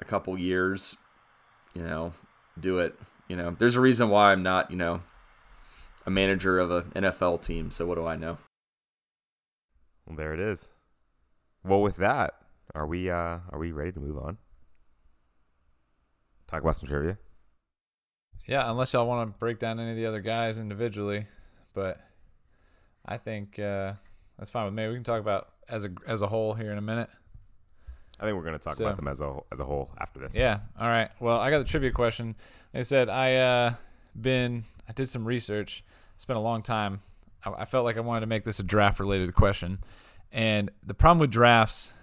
[0.00, 0.96] a couple years,
[1.74, 2.12] you know,
[2.58, 2.98] do it.
[3.28, 5.02] You know, there's a reason why I'm not, you know,
[6.04, 7.70] a manager of an NFL team.
[7.70, 8.38] So what do I know?
[10.06, 10.72] Well, there it is.
[11.64, 12.34] Well, with that,
[12.74, 14.38] are we uh are we ready to move on?
[16.48, 17.18] Talk about some trivia.
[18.46, 21.26] Yeah, unless y'all want to break down any of the other guys individually,
[21.74, 22.00] but
[23.06, 23.94] I think uh,
[24.36, 24.88] that's fine with me.
[24.88, 27.08] We can talk about as a as a whole here in a minute.
[28.22, 30.20] I think we're going to talk So- about them as a as a whole after
[30.20, 30.36] this.
[30.36, 30.60] Yeah.
[30.78, 31.10] All right.
[31.18, 32.36] Well, I got the trivia question.
[32.72, 33.74] Like I said, I uh
[34.18, 35.82] been I did some research.
[36.14, 37.00] It's a long time.
[37.44, 39.78] I, I felt like I wanted to make this a draft related question,
[40.30, 41.94] and the problem with drafts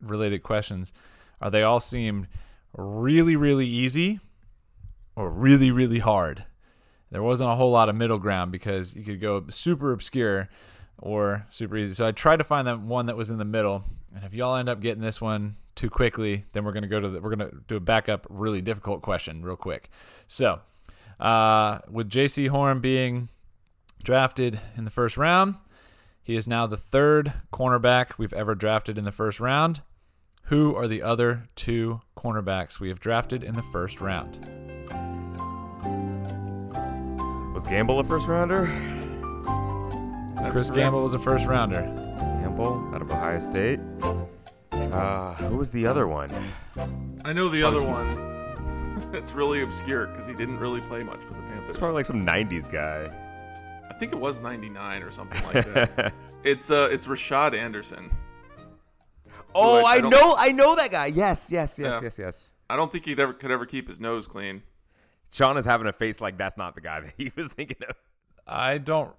[0.00, 0.92] related questions
[1.42, 2.28] are they all seem
[2.76, 4.20] really really easy
[5.16, 6.44] or really really hard.
[7.10, 10.48] There wasn't a whole lot of middle ground because you could go super obscure
[10.98, 11.94] or super easy.
[11.94, 13.82] So I tried to find that one that was in the middle.
[14.14, 17.08] And if y'all end up getting this one, too quickly, then we're gonna go to
[17.08, 19.90] the, we're gonna do a backup really difficult question real quick.
[20.26, 20.60] So,
[21.20, 23.28] uh, with Jaycee Horn being
[24.02, 25.56] drafted in the first round,
[26.22, 29.82] he is now the third cornerback we've ever drafted in the first round.
[30.48, 34.38] Who are the other two cornerbacks we have drafted in the first round?
[37.54, 38.66] Was Gamble a first rounder?
[40.36, 40.74] That's Chris correct.
[40.74, 41.82] Gamble was a first rounder.
[42.42, 43.80] Gamble out of Ohio State.
[44.94, 46.30] Uh, who was the other one?
[47.24, 48.08] I know the other one.
[49.12, 51.70] it's really obscure because he didn't really play much for the Panthers.
[51.70, 53.10] It's probably like some '90s guy.
[53.90, 56.12] I think it was 99 or something like that.
[56.44, 58.10] it's uh, it's Rashad Anderson.
[59.54, 61.06] oh, I- I I, know, I know that guy.
[61.06, 62.00] Yes, yes, yes, Yeah.
[62.02, 62.52] yes, yes.
[62.70, 64.62] I don't think he ever could ever keep his nose clean.
[65.30, 67.96] Sean is having a face like that's not the guy that he was thinking of.
[68.46, 69.12] I don't.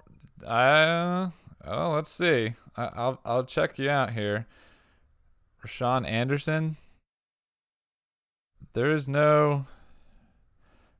[0.47, 1.29] I.
[1.67, 2.53] Oh, let's see.
[2.77, 4.45] I, I'll I'll check you out here.
[5.65, 6.77] Rashawn Anderson.
[8.73, 9.65] There is no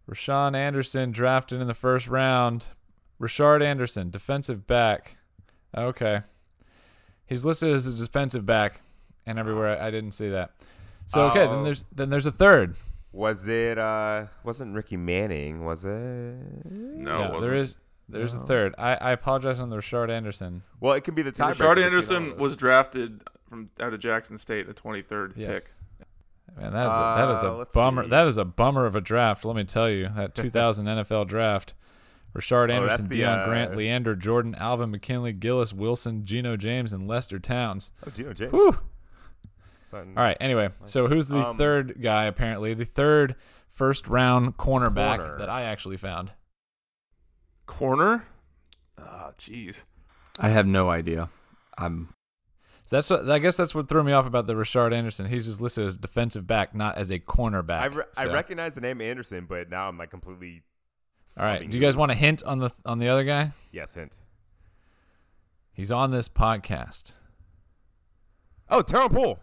[0.09, 2.67] Rashawn Anderson drafted in the first round.
[3.21, 5.17] Rashard Anderson, defensive back.
[5.77, 6.21] Okay.
[7.25, 8.81] He's listed as a defensive back,
[9.25, 10.51] and everywhere I, I didn't see that.
[11.07, 11.63] So okay, then Oh.
[11.63, 12.75] there's then there's a third.
[13.11, 13.77] Was it?
[13.77, 15.63] uh Wasn't Ricky Manning?
[15.65, 15.91] Was it?
[15.91, 17.41] No, Yeah, it wasn't.
[17.43, 18.75] there is there's a third.
[18.77, 20.61] I, I apologize on the Rashard Anderson.
[20.79, 21.53] Well, it can be the tiebreaker.
[21.75, 23.23] Rashard Anderson was drafted
[23.55, 25.63] from out of Jackson State, the 23rd Yes.
[25.63, 26.57] pick.
[26.57, 28.03] Man, that is a, that is Uh, a let's bummer.
[28.03, 28.09] see.
[28.09, 29.43] That is a bummer of a draft.
[29.45, 31.73] Let me tell you, that 2000 NFL draft.
[32.35, 36.91] Rashard Oh, Anderson, the, Deon uh, Grant, Leander Jordan, Alvin McKinley, Gillis Wilson, Jeno James,
[36.91, 37.91] and Lester Towns.
[38.05, 38.51] Oh, Jeno James.
[38.51, 38.77] Whew.
[39.93, 40.35] All right.
[40.41, 42.25] Anyway, so who's the Um, third guy?
[42.25, 43.35] Apparently, the third
[43.69, 45.37] first round cornerback Corner.
[45.37, 46.33] that I actually found.
[47.65, 48.25] Corner?
[48.97, 49.83] Oh, jeez.
[50.39, 51.29] I have no idea.
[51.77, 52.09] I'm
[52.87, 55.25] So that's what I guess that's what threw me off about the Rashard Anderson.
[55.25, 57.79] He's just listed as defensive back, not as a cornerback.
[57.81, 60.61] I, re- I recognize the name Anderson, but now I'm like completely.
[61.37, 61.67] All right.
[61.67, 63.51] Do you guys want a hint on the on the other guy?
[63.71, 64.15] Yes, hint.
[65.73, 67.13] He's on this podcast.
[68.69, 69.39] Oh, Terrell Poole.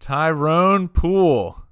[0.00, 1.62] Tyrone Poole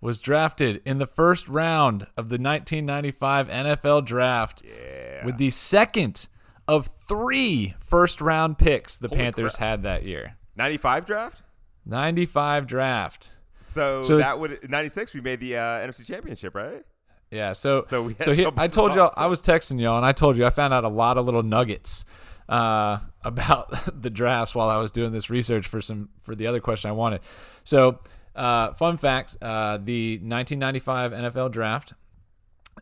[0.00, 5.24] was drafted in the first round of the 1995 NFL Draft Yeah.
[5.24, 6.28] with the second
[6.68, 9.68] of three first round picks the Holy Panthers crap.
[9.68, 10.36] had that year.
[10.56, 11.42] 95 draft.
[11.86, 13.32] 95 draft.
[13.60, 15.14] So, So that would 96.
[15.14, 16.84] We made the uh, NFC Championship, right?
[17.30, 20.12] Yeah, so So we so here, I told y'all I was texting y'all and I
[20.12, 22.04] told you I found out a lot of little nuggets
[22.48, 26.60] uh, about the drafts while I was doing this research for some for the other
[26.60, 27.20] question I wanted.
[27.64, 27.98] So,
[28.36, 31.94] uh, fun facts: uh, the 1995 NFL Draft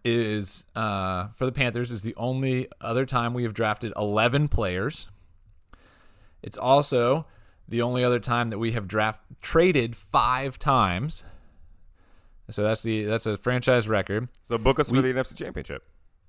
[0.04, 5.08] is uh, for the Panthers is the only other time we have drafted 11 players.
[6.42, 7.26] It's also
[7.72, 11.24] the only other time that we have draft traded five times.
[12.50, 14.28] So that's the that's a franchise record.
[14.42, 15.82] So book us We- for the NFC Championship.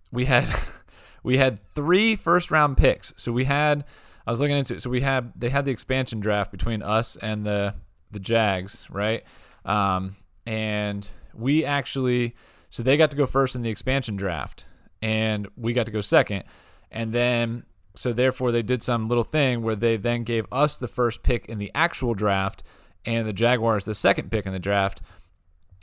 [0.10, 0.50] We had
[1.24, 3.14] we had three first round picks.
[3.18, 3.84] So we had
[4.26, 4.82] I was looking into it.
[4.82, 7.76] So we had they had the expansion draft between us and the
[8.10, 9.24] the Jags, right?
[9.66, 12.36] Um, and we actually
[12.70, 14.66] so they got to go first in the expansion draft,
[15.02, 16.46] and we got to go second,
[16.90, 20.88] and then so therefore they did some little thing where they then gave us the
[20.88, 22.64] first pick in the actual draft,
[23.06, 25.02] and the Jaguars the second pick in the draft,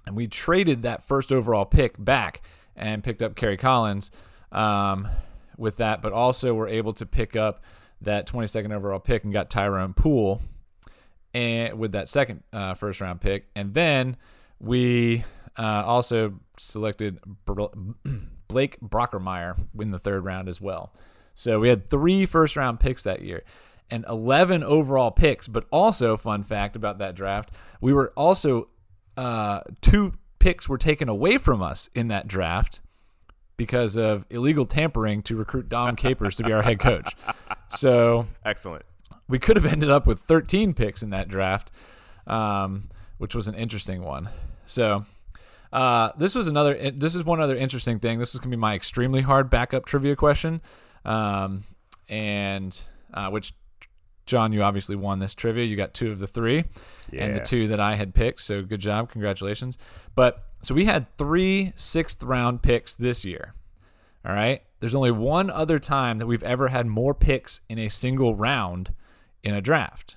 [0.07, 2.43] and we traded that first overall pick back
[2.77, 4.11] and picked up Kerry Collins
[4.53, 5.09] um,
[5.57, 7.63] with that, but also were able to pick up
[8.01, 10.41] that 22nd overall pick and got Tyrone Poole
[11.35, 14.17] and with that second uh, first round pick, and then
[14.59, 15.25] we
[15.59, 17.21] uh, also selected
[18.49, 20.93] Blake Brockermeyer in the third round as well.
[21.41, 23.45] So we had three first round picks that year
[23.91, 25.49] and 11 overall picks.
[25.49, 27.51] But also, fun fact about that draft,
[27.81, 28.69] we were also
[29.17, 32.81] uh, two picks were taken away from us in that draft
[33.57, 37.15] because of illegal tampering to recruit Dom Capers to be our head coach.
[37.71, 38.85] So Excellent.
[39.27, 41.71] we could have ended up with 13 picks in that draft,
[42.27, 44.29] um, which was an interesting one.
[44.67, 45.07] So
[45.73, 46.91] uh, this was another.
[46.91, 48.19] This is one other interesting thing.
[48.19, 50.61] This is gonna be my extremely hard backup trivia question,
[51.05, 51.65] um,
[52.09, 52.81] and
[53.13, 53.55] uh, which
[54.27, 55.65] John, you obviously won this trivia.
[55.65, 56.65] You got two of the three,
[57.13, 58.43] and the two that I had picked.
[58.43, 59.77] So good job, congratulations.
[60.15, 63.55] But so we had three sixth round picks this year.
[64.25, 64.63] All right.
[64.81, 68.93] There's only one other time that we've ever had more picks in a single round
[69.43, 70.17] in a draft.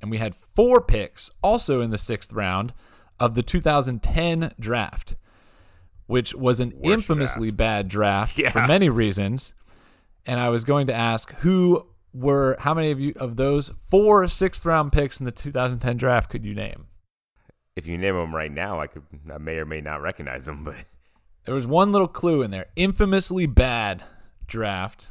[0.00, 2.72] And we had four picks also in the sixth round
[3.20, 5.16] of the 2010 draft,
[6.06, 9.54] which was an Worst infamously bad draft for many reasons.
[10.26, 14.26] And I was going to ask who were, how many of you of those four
[14.28, 16.86] sixth round picks in the 2010 draft could you name?
[17.76, 20.64] if you name them right now, I could, I may or may not recognize them,
[20.64, 20.74] but
[21.44, 22.66] There was one little clue in there.
[22.74, 24.02] Infamously bad
[24.48, 25.06] draft.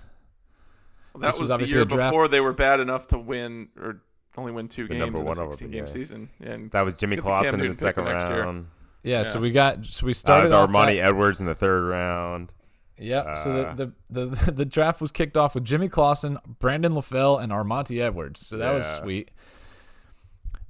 [1.14, 3.70] Well, that This was was, the year draft- before they were bad enough to win
[3.80, 4.02] or
[4.38, 5.90] only win two The games number in a one over 16 pick, game yeah.
[5.92, 6.30] season.
[6.42, 8.42] And that was Jimmy Get the Cam Clausen in the second the next year.
[8.44, 8.68] round.
[9.04, 11.56] Yeah, so we got so we Uh, started it's our off Armanti Edwards in the
[11.56, 12.52] third round.
[13.00, 13.38] Yep.
[13.38, 17.42] so Uh, the, the the the draft was kicked off with Jimmy Clausen, Brandon LaFell,
[17.42, 18.46] and Armanti Edwards.
[18.46, 19.32] So that was sweet.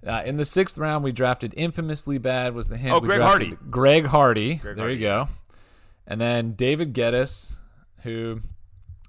[0.06, 2.94] Uh, in the sixth round, we drafted infamously bad was the hint.
[2.94, 3.58] Oh, we Greg Hardy.
[3.70, 4.56] Greg Hardy.
[4.56, 5.28] Greg there Hardy, you go.
[6.06, 7.56] And then David Gettis,
[8.04, 8.40] who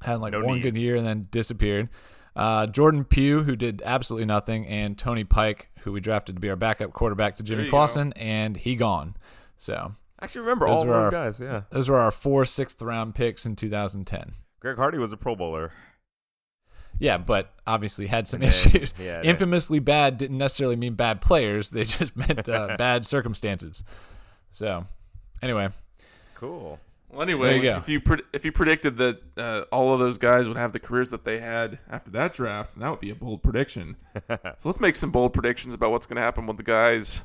[0.02, 1.88] had like No one good year and then disappeared.
[2.34, 6.48] Uh, Jordan Pugh, who did absolutely nothing, and Tony Pike, who we drafted to be
[6.48, 9.16] our backup quarterback to Jimmy Clausen, and he gone.
[9.58, 11.40] So I actually remember Those all those our- guys.
[11.40, 14.32] Yeah, those were our four sixth round picks in 2010.
[14.60, 15.72] Greg Hardy was a Pro Bowler.
[16.98, 18.92] Yeah, but obviously had some then- issues.
[18.98, 23.84] yeah, that- Infamously bad didn't necessarily mean bad players; they just meant uh, bad circumstances.
[24.50, 24.84] So,
[25.42, 25.68] anyway,
[26.34, 26.80] Cool.
[27.10, 30.48] well, anyway, you if you pred- if you predicted that uh, all of those guys
[30.48, 33.44] would have the careers that they had after that draft, that would be a bold
[33.44, 33.96] prediction.
[34.28, 37.22] so let's make some bold predictions about what's going to happen with the guys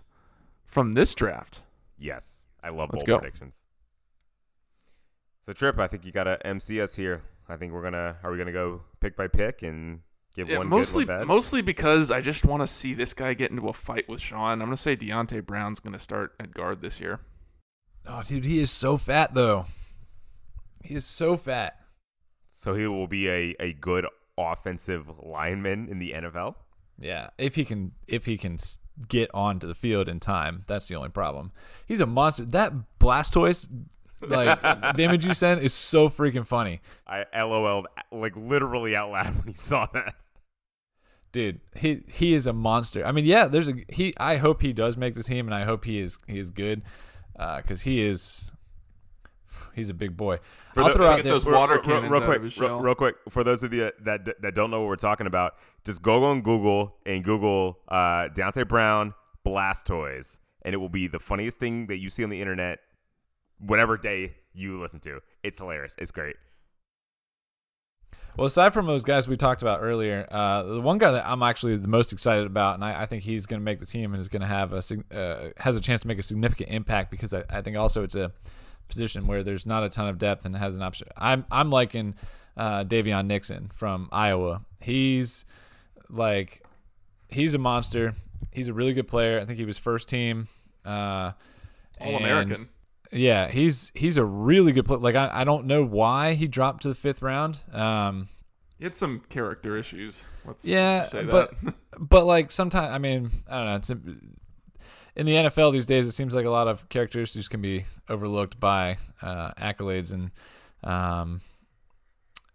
[0.68, 1.62] from this draft.
[1.98, 3.18] Yes, I love Let's bold go.
[3.20, 3.62] predictions.
[5.46, 7.22] So Trip, I think you got to MC us here.
[7.50, 8.18] I think we're gonna.
[8.24, 10.00] Are we gonna go pick by pick and
[10.36, 11.28] give Yeah, one mostly, good, one bad?
[11.28, 14.54] mostly because I just want to see this guy get into a fight with Sean.
[14.62, 17.20] I'm going to say Deonte Brown's going to start at guard this year.
[18.08, 19.66] oh, dude, he is so fat though.
[20.82, 21.78] He is so fat.
[22.50, 24.08] so he will be a, a good
[24.38, 26.56] offensive lineman in the NFL.
[27.00, 28.58] Yeah, if he can, if he can
[29.08, 31.52] get onto the field in time, that's the only problem.
[31.86, 32.46] He's a monster.
[32.46, 33.68] That Blastoise,
[34.22, 34.62] like
[34.96, 36.82] the image you sent, is so freaking funny.
[37.08, 40.16] I LOL'd like literally out loud when he saw that.
[41.32, 44.72] dude he he is a monster i mean yeah there's a he i hope he
[44.72, 46.84] does make the team and i hope he is he is good
[47.40, 48.52] uh, because he is
[49.76, 50.38] he's a big boy
[50.76, 53.44] i'll the- throw out those water real- real, cannons real quick, real, real quick, for
[53.44, 55.56] those of you that that don't know what we're talking about,
[55.86, 59.14] just go on Google and Google uh, Deonte Brown
[59.46, 62.80] Blastoise, and it will be the funniest thing that you see on the internet,
[63.60, 65.20] whatever day you listen to.
[65.44, 65.96] It's hilarious.
[65.98, 66.36] It's great.
[68.38, 71.44] well aside from those guys we talked about earlier uh, the one guy that i'm
[71.44, 74.14] actually the most excited about and i, I think he's going to make the team
[74.14, 74.82] and is going to have a
[75.16, 78.16] uh, has a chance to make a significant impact because I, I think also it's
[78.16, 78.32] a
[78.88, 82.16] position where there's not a ton of depth and has an option i'm i'm liking
[82.56, 84.62] uh, Daviyon Nixon from Iowa.
[84.82, 85.46] He's
[86.10, 86.64] like
[87.30, 88.14] he's a monster.
[88.52, 89.40] He's a really good player.
[89.40, 90.48] I think he was first team.
[90.86, 91.32] Uh,
[92.00, 92.70] All American.
[93.12, 95.00] Yeah, he's he's a really good player.
[95.00, 97.60] Like I, I don't know why he dropped to the fifth round.
[97.72, 98.28] Um,
[98.78, 100.28] He had some character issues.
[100.46, 101.76] Let's, yeah, let's just say but that.
[102.00, 104.16] but like sometimes I mean I don't know.
[105.16, 108.60] In the NFL these days, it seems like a lot of characteristics can be overlooked
[108.60, 110.32] by uh, accolades and
[110.84, 111.42] um,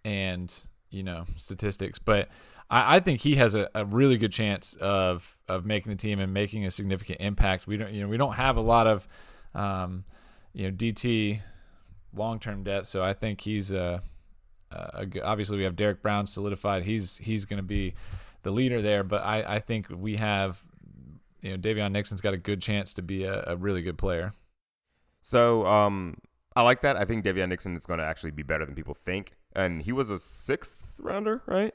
[0.04, 0.52] and
[0.90, 1.98] you know statistics.
[1.98, 2.28] But
[2.70, 6.18] I, I think he has a, a really good chance of of making the team
[6.18, 7.66] and making a significant impact.
[7.66, 9.08] We don't you know we don't have a lot of
[9.54, 10.04] um,
[10.52, 11.40] you know DT
[12.14, 14.02] long term debt, so I think he's a,
[14.70, 16.82] a, g- obviously we have Derrick Brown solidified.
[16.82, 17.94] He's he's going to be
[18.42, 20.62] the leader there, but I, I think we have
[21.40, 24.34] you know Daviyon Nixon's got a good chance to be a, a really good player.
[25.22, 26.18] So um,
[26.56, 26.96] I like that.
[26.96, 29.34] I think Daviyon Nixon is going to actually be better than people think.
[29.54, 31.72] And he was a sixth rounder, right?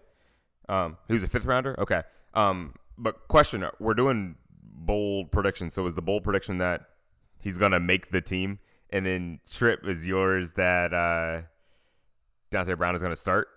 [0.70, 1.76] Um, he was a fifth rounder.
[1.80, 2.02] Okay.
[2.34, 5.74] Um, but question: We're doing bold predictions.
[5.74, 6.82] So is the bold prediction that
[7.40, 8.60] he's going to make the team,
[8.90, 11.42] and then Trip is yours that uh,
[12.52, 13.48] Deonte Brown is going to start?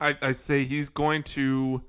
[0.00, 1.84] I, I say he's going to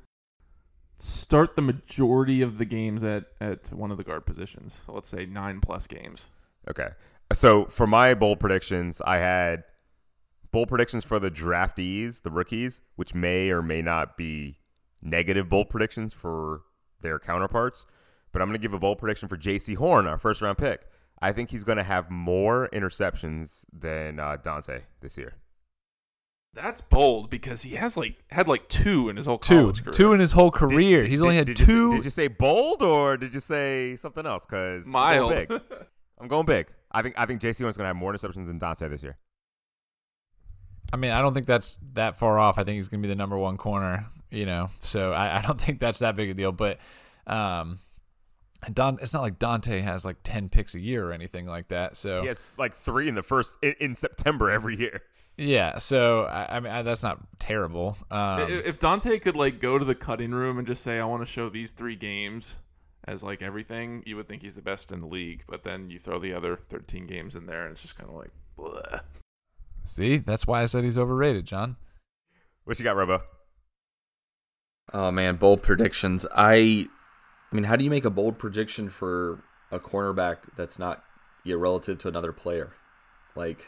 [0.98, 4.82] start the majority of the games at, at one of the guard positions.
[4.86, 6.30] So let's say nine plus games.
[6.70, 6.90] Okay.
[7.32, 9.64] So for my bold predictions, I had
[10.52, 14.60] bold predictions for the draftees, the rookies, which may or may not be
[15.02, 16.62] negative bold predictions for
[17.02, 17.86] their counterparts.
[18.32, 20.88] But I'm going to give a bold prediction for Jaycee Horn, our first round pick.
[21.22, 25.34] I think he's going to have more interceptions than uh, Donte this year.
[26.56, 29.94] That's bold because he has like had like two in his whole Two, college career.
[29.94, 31.02] two in his whole career.
[31.02, 31.92] Did- He's did- only had did you say- two.
[31.96, 34.46] did you say bold or did you say something else?
[34.46, 35.32] Because mild.
[35.32, 35.80] I'm going big.
[36.22, 36.68] I'm going big.
[36.92, 39.18] I think I think Jaycee Horn's going to have more interceptions than Donte this year.
[40.92, 42.60] I mean, I don't think that's that far off.
[42.60, 44.06] I think he's going to be the number one corner.
[44.30, 46.52] You know, so I, I don't think that's that big a deal.
[46.52, 46.80] But
[47.26, 47.80] um,
[48.72, 51.98] Don, it's not like Donte has like ten picks a year or anything like that.
[51.98, 55.02] So He has like three in the first in, in September every year.
[55.38, 57.98] Yeah, so I, I mean I, that's not terrible.
[58.12, 61.24] Um, if Donte could like go to the cutting room and just say, "I want
[61.24, 62.60] to show these three games,"
[63.06, 65.44] as like everything, you would think he's the best in the league.
[65.48, 68.16] But then you throw the other 13 games in there, and it's just kind of
[68.16, 69.02] like, bleh.
[69.84, 71.76] See, that's why I said he's overrated, John.
[72.64, 73.24] What you got, Robo?
[74.94, 76.26] Oh man, bold predictions.
[76.34, 76.88] I,
[77.52, 81.04] I mean, how do you make a bold prediction for a cornerback that's not
[81.44, 82.74] you know, relative to another player?
[83.36, 83.66] Like,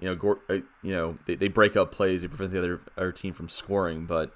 [0.00, 2.80] you know, Gor- uh, you know, they, they break up plays, they prevent the other
[2.96, 4.06] other team from scoring.
[4.06, 4.32] But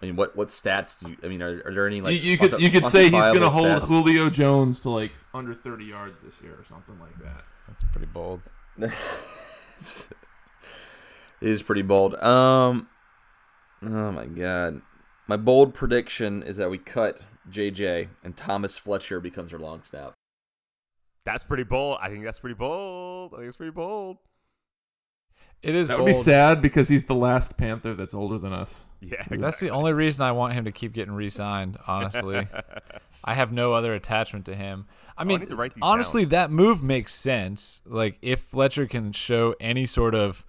[0.00, 1.16] I mean, what what stats do you?
[1.22, 3.50] I mean, are, are there any like you, you could you could say he's gonna
[3.50, 3.86] hold stats?
[3.86, 7.44] Julio Jones to like under 30 yards this year or something like that.
[7.66, 8.42] That's pretty bold.
[8.78, 8.90] it
[11.40, 12.16] is pretty bold.
[12.16, 12.88] Um,
[13.82, 14.82] oh my god,
[15.26, 17.20] my bold prediction is that we cut
[17.50, 20.14] JJ and Thomas Fletcher becomes our long snap.
[21.24, 21.98] That's pretty bold.
[22.02, 22.93] I think that's pretty bold.
[23.34, 24.18] I think it's pretty bold.
[25.62, 26.08] It is That bold.
[26.08, 28.84] would be sad because he's the last Panther that's older than us.
[29.00, 31.76] Yeah, That's the only reason I want him to keep getting re-signed.
[31.86, 32.46] Honestly,
[33.24, 34.86] I have no other attachment to him.
[35.16, 36.30] I oh, I mean, need to write these honestly, down.
[36.30, 37.82] that move makes sense.
[37.86, 40.44] Like if Fletcher can show any sort of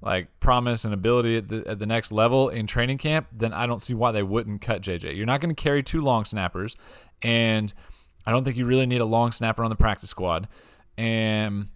[0.00, 3.66] like promise and ability at the at the next level in training camp, then I
[3.66, 5.16] don't see why they wouldn't cut JJ.
[5.16, 6.76] You're not going to carry two long snappers,
[7.22, 7.72] and
[8.26, 10.48] I don't think you really need a long snapper on the practice squad.
[10.96, 11.68] And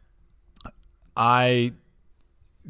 [1.17, 1.73] I,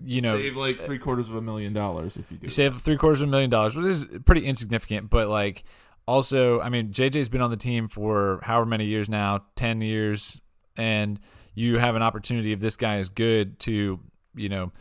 [0.02, 2.44] you know, save like three quarters of a million dollars if you do.
[2.44, 5.10] you save three quarters of a million dollars, which is pretty insignificant.
[5.10, 5.64] But like,
[6.06, 10.40] also, I mean, JJ's been on the team for however many years now, ten years,
[10.76, 11.18] and
[11.54, 14.00] you have an opportunity if this guy is good to,
[14.34, 14.72] you know,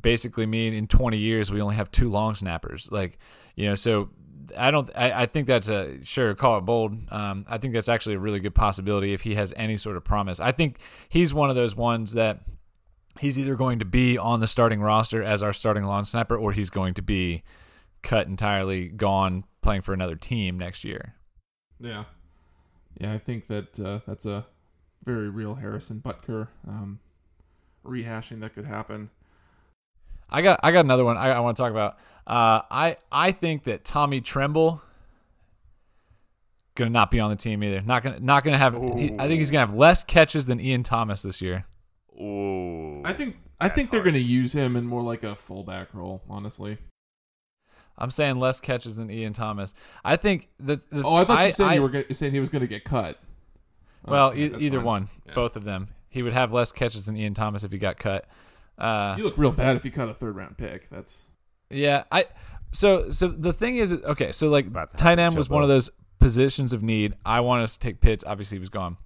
[0.00, 2.88] basically mean in 20 years we only have two long snappers.
[2.90, 3.18] Like,
[3.56, 4.10] you know, so
[4.56, 4.90] I don't.
[4.94, 6.96] I, I think that's a sure call it bold.
[7.12, 10.04] Um, I think that's actually a really good possibility if he has any sort of
[10.04, 10.40] promise.
[10.40, 10.78] I think
[11.08, 12.40] he's one of those ones that
[13.20, 16.52] he's either going to be on the starting roster as our starting long snapper or
[16.52, 17.42] he's going to be
[18.02, 21.14] cut entirely, gone playing for another team next year.
[21.78, 22.04] Yeah,
[22.98, 23.12] yeah.
[23.12, 24.46] I think that uh, that's a
[25.04, 27.00] very real Harrison Butker um,
[27.84, 29.10] rehashing that could happen.
[30.30, 31.98] I got I got another one I, I want to talk about.
[32.26, 34.80] Uh, I I think that Tommy Tremble
[36.74, 37.82] gonna not be on the team either.
[37.82, 38.74] Not gonna not gonna have.
[38.74, 41.66] He, I think he's gonna have less catches than Ian Thomas this year.
[43.00, 43.04] Ooh.
[43.04, 44.12] I think I think they're hard.
[44.12, 46.22] going to use him in more like a fullback role.
[46.28, 46.78] Honestly.
[47.98, 49.74] I'm saying less catches than Ian Thomas.
[50.04, 50.88] I think that.
[50.90, 52.66] The, Oh, I thought you said I- you were gonna, saying he was going to
[52.68, 53.18] get cut.
[54.06, 54.86] Oh, Well, okay, e- either fine.
[54.86, 55.34] one, Yeah.
[55.34, 55.88] both of them.
[56.08, 58.26] He would have less catches than Ian Thomas if he got cut.
[58.78, 60.88] Uh, You look real bad if you cut a third round pick.
[60.88, 61.24] That's
[61.68, 62.24] Yeah, I
[62.72, 65.52] so so the thing is okay, so like About tight end was Chopo.
[65.56, 67.14] one of those positions of need.
[67.26, 68.96] I want us to take Pitts, obviously he was gone.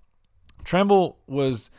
[0.65, 1.73] Tremble was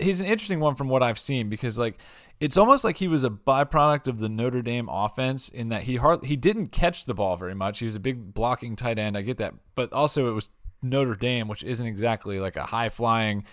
[0.00, 1.98] he's an interesting one from what I've seen because like
[2.40, 5.96] it's almost like he was a byproduct of the Notre Dame offense in that he
[5.96, 7.80] hard he didn't catch the ball very much.
[7.80, 9.16] He was a big blocking tight end.
[9.16, 10.50] I get that, but also it was
[10.82, 13.44] Notre Dame, which isn't exactly like a high flying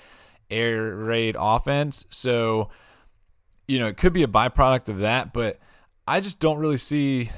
[0.51, 2.05] air raid offense.
[2.09, 2.69] So
[3.67, 5.59] you know, it could be a byproduct of that, but
[6.07, 7.31] I just don't really see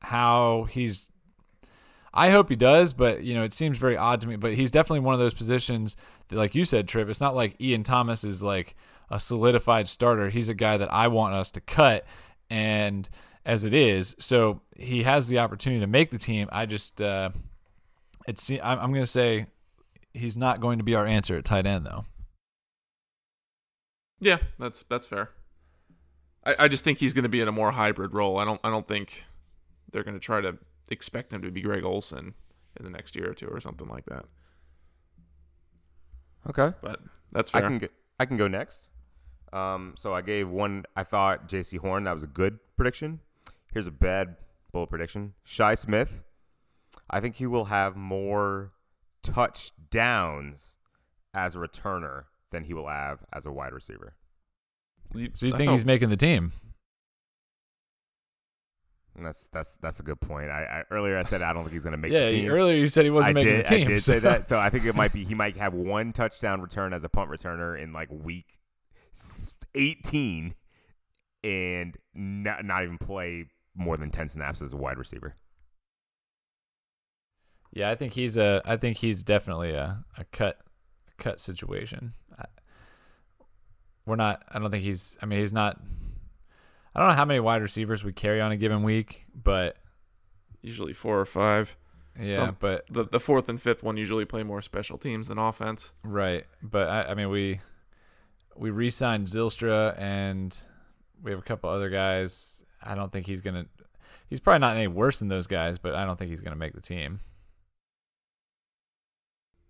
[0.00, 1.10] how he's.
[2.14, 4.36] I hope he does, but you know, it seems very odd to me.
[4.36, 5.96] But he's definitely one of those positions
[6.30, 7.08] like you said, Trip.
[7.08, 8.74] It's not like Ian Thomas is like
[9.10, 10.30] a solidified starter.
[10.30, 12.04] He's a guy that I want us to cut,
[12.50, 13.08] and
[13.44, 16.48] as it is, so he has the opportunity to make the team.
[16.50, 17.30] I just, uh,
[18.26, 18.50] it's.
[18.50, 19.46] I'm, I'm going to say
[20.14, 22.04] he's not going to be our answer at tight end, though.
[24.20, 25.30] yeah, that's that's fair.
[26.44, 28.38] I, I just think he's going to be in a more hybrid role.
[28.38, 29.24] I don't I don't think
[29.92, 30.58] they're going to try to
[30.90, 32.34] expect him to be Greg Olsen
[32.78, 34.24] in the next year or two or something like that.
[36.48, 36.72] Okay.
[36.82, 37.00] But
[37.32, 37.64] that's fair.
[37.64, 37.88] I can go,
[38.18, 38.88] I can go next.
[39.52, 40.84] Um, so I gave one.
[40.96, 42.04] I thought Jaycee Horn.
[42.04, 43.20] That was a good prediction.
[43.72, 44.36] Here's a bad
[44.72, 45.34] bold prediction.
[45.44, 46.22] Shi Smith.
[47.10, 48.72] I think he will have more
[49.22, 50.76] touchdowns
[51.34, 54.14] as a returner than he will have as a wide receiver.
[55.12, 56.52] So you I think thought- he's making the team?
[59.18, 60.50] That's that's that's a good point.
[60.50, 62.50] I, I earlier I said I don't think he's going to make yeah, the team.
[62.50, 63.86] earlier you said he wasn't I making did, the team.
[63.86, 64.46] I did so- say that.
[64.46, 67.30] So I think it might be he might have one touchdown return as a punt
[67.30, 68.46] returner in like week
[69.74, 70.54] 18
[71.44, 75.36] and not, not even play more than 10 snaps as a wide receiver.
[77.72, 78.62] Yeah, I think he's a.
[78.64, 80.58] I think he's definitely a, a cut,
[81.08, 82.14] a cut situation.
[82.38, 82.46] I,
[84.06, 84.42] we're not.
[84.50, 85.18] I don't think he's.
[85.20, 85.78] I mean, he's not.
[86.96, 89.76] I don't know how many wide receivers we carry on a given week, but
[90.62, 91.76] usually four or five.
[92.18, 95.36] yeah, Some- but The the fourth and fifth one usually play more special teams than
[95.36, 95.92] offense.
[96.02, 96.46] right.
[96.62, 97.60] But I, I mean, we
[98.56, 100.56] we re-signed Zylstra, and
[101.22, 102.64] we have a couple other guys.
[102.82, 103.66] I don't think he's gonna.
[104.30, 106.58] he's probably not any worse than those guys, but I don't think he's going to
[106.58, 107.20] make the team.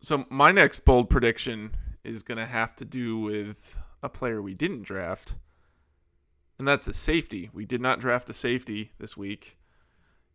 [0.00, 1.72] So my next bold prediction
[2.04, 5.34] is going to have to do with a player we didn't draft,
[6.58, 7.50] and that's a safety.
[7.52, 9.58] We did not draft a safety this week,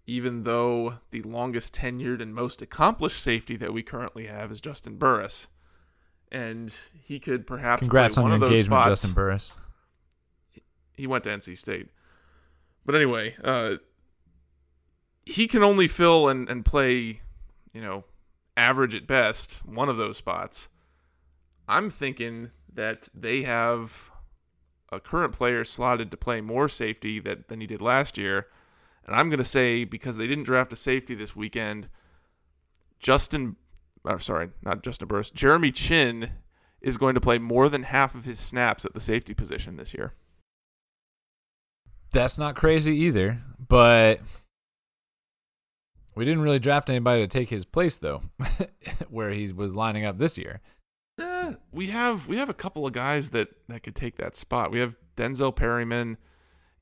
[0.06, 5.00] even though the longest tenured and most accomplished safety that we currently have is Juston
[5.00, 5.48] Burris,
[6.32, 9.06] and he could perhaps Congrats play on one your of those engagement, spots.
[9.06, 9.56] Juston Burris.
[10.96, 11.88] he went to NC State.
[12.86, 13.76] But anyway, uh,
[15.26, 17.22] he can only fill and, and play,
[17.74, 18.04] you know,
[18.58, 20.70] average at best, one of those spots.
[21.68, 24.11] I'm thinking that they have
[24.92, 28.48] a current player slotted to play more safety that, than he did last year.
[29.06, 31.88] And I'm going to say, because they didn't draft a safety this weekend,
[33.00, 33.56] Justin,
[34.04, 36.30] or sorry, not Juston Burris, Jeremy Chinn
[36.82, 39.94] is going to play more than half of his snaps at the safety position this
[39.94, 40.14] year.
[42.12, 44.20] That's not crazy either, but
[46.16, 48.22] we didn't really draft anybody to take his place though,
[49.10, 50.62] where he was lining up this year.
[51.22, 54.72] Eh, we have we have a couple of guys that that could take that spot.
[54.72, 56.18] We have Denzel Perryman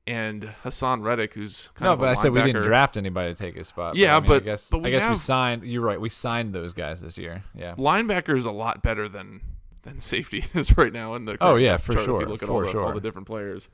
[0.08, 3.34] and Haason Reddick, who's kind no, of but I I said we didn't draft anybody
[3.34, 3.96] to take his spot.
[3.96, 5.64] Yeah, I mean, I but- guess but we I guess we signed.
[5.64, 6.00] You're right.
[6.02, 7.44] We signed those guys this year.
[7.54, 7.76] Yeah.
[7.76, 9.42] Linebacker is a lot better than
[9.84, 12.44] than safety is right now in the Oh, yeah, for chart if sure, you look
[12.44, 13.70] at for all the, all the different players,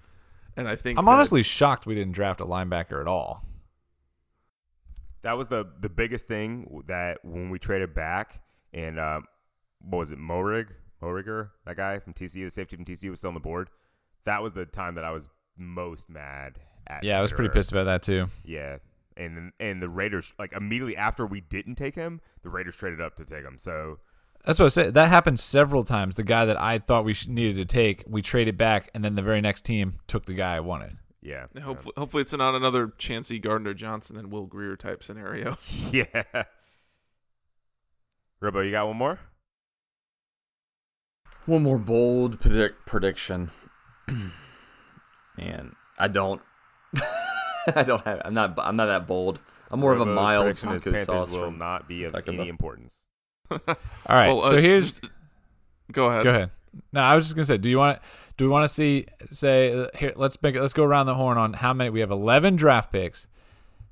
[0.57, 3.43] and I think I'm honestly shocked we didn't draft a linebacker at all.
[5.22, 8.41] That was the the biggest thing that when we traded back
[8.74, 9.26] and um,
[9.88, 10.67] what was it, Moehrig,
[11.01, 13.69] Moriger, that guy from TCU, the safety from TCU was still on the board.
[14.25, 17.03] That was the time that I was most mad at.
[17.03, 18.27] Yeah, I was pretty pissed about that too.
[18.43, 18.77] Yeah,
[19.17, 23.01] and then- and the Raiders like immediately after we didn't take him, the Raiders traded
[23.01, 23.57] up to take him.
[23.57, 23.99] So
[24.45, 24.93] That's what I said.
[24.93, 26.15] That happened several times.
[26.17, 29.15] The guy that I thought we sh- needed to take, we traded back, and then
[29.15, 30.99] the very next team took the guy I wanted.
[31.21, 35.57] yeah, Yeah, Hopefully, hopefully it's not another Chauncey Gardner Johnson and Will Grier type scenario.
[35.91, 36.43] yeah.
[38.39, 39.19] Robo, you got one more?
[41.45, 43.51] One more bold predict- prediction.
[45.37, 46.41] Man, I don't.
[47.75, 48.21] I don't have.
[48.25, 48.53] I'm not.
[48.57, 49.39] I'm not that bold.
[49.71, 51.57] I'm more of a mild prediction is taco Panthers sauce will from.
[51.57, 52.47] not be of Taco any Bell.
[52.47, 53.03] importance.
[53.51, 53.57] All
[54.07, 54.27] right.
[54.27, 55.01] Well, uh, so here's.
[55.91, 56.23] go ahead.
[56.23, 56.51] Go ahead.
[56.93, 57.57] No, I was just gonna say.
[57.57, 57.99] Do you want?
[58.37, 59.07] Do we want to see?
[59.29, 60.13] Say uh, here.
[60.15, 60.61] Let's make it.
[60.61, 61.89] Let's go around the horn on how many.
[61.89, 63.27] We have 11 draft picks.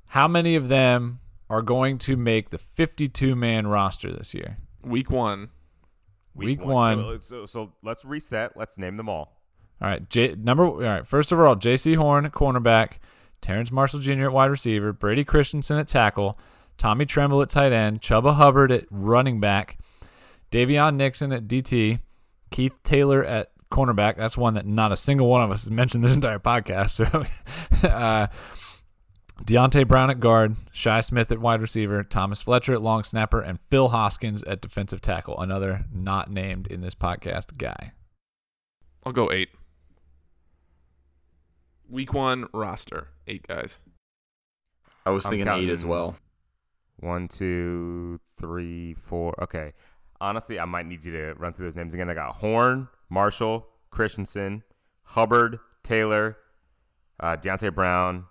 [0.08, 4.58] How many of them are going to make the 52 man roster this year?
[4.82, 5.50] Week one.
[6.34, 6.98] Week one.
[6.98, 8.56] So, so, so let's reset.
[8.56, 9.40] Let's name them all.
[9.80, 11.06] All right, J, number all right.
[11.06, 12.94] First of all, Jaycee Horn at cornerback,
[13.40, 14.24] Terrace Marshall Jr.
[14.24, 16.38] at wide receiver, Brady Christensen at tackle,
[16.78, 19.78] Tommy Tremble at tight end, Chuba Hubbard at running back,
[20.50, 21.98] Daviyon Nixon at DT,
[22.50, 24.16] Keith Taylor at cornerback.
[24.16, 26.94] That's one that not a single one of us has mentioned this entire podcast.
[27.82, 28.28] So, uh,
[29.42, 33.58] Deonte Brown at guard, Shi Smith at wide receiver, Thomas Fletcher at long snapper, and
[33.68, 35.38] Phil Hoskins at defensive tackle.
[35.40, 37.92] Another not named in this podcast guy.
[39.04, 39.50] I'll go eight.
[41.90, 43.78] Week one roster, eight guys.
[45.04, 46.16] I was I'm thinking eight as well.
[47.00, 49.34] One, two, three, four.
[49.42, 49.72] Okay.
[50.20, 52.08] Honestly, I might need you to run through those names again.
[52.08, 54.62] I got Horn, Marshall, Christensen,
[55.02, 56.38] Hubbard, Taylor,
[57.20, 58.26] uh, Deonte Brown.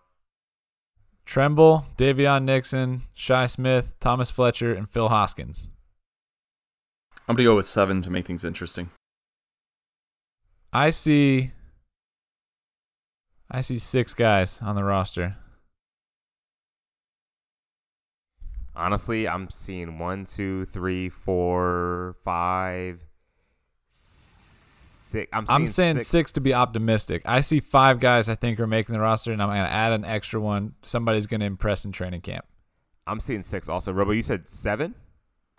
[1.25, 5.67] Tremble, Daviyon Nixon, Shi Smith, Thomas Fletcher, and Phil Hoskins.
[7.27, 8.89] I'm gonna go with seven to make things interesting.
[10.73, 11.51] I see
[13.49, 15.37] I see six guys on the roster.
[18.75, 22.99] Honestly, I'm seeing one, two, three, four, five,
[25.13, 25.29] six.
[25.31, 26.31] I'm, I'm seeing saying six.
[26.33, 27.21] to be optimistic.
[27.25, 29.93] I see five guys I think are making the roster, and I'm going to add
[29.93, 30.73] an extra one.
[30.81, 32.45] Somebody's going to impress in training camp.
[33.05, 33.93] I'm seeing six also.
[33.93, 34.95] Robo, you said seven?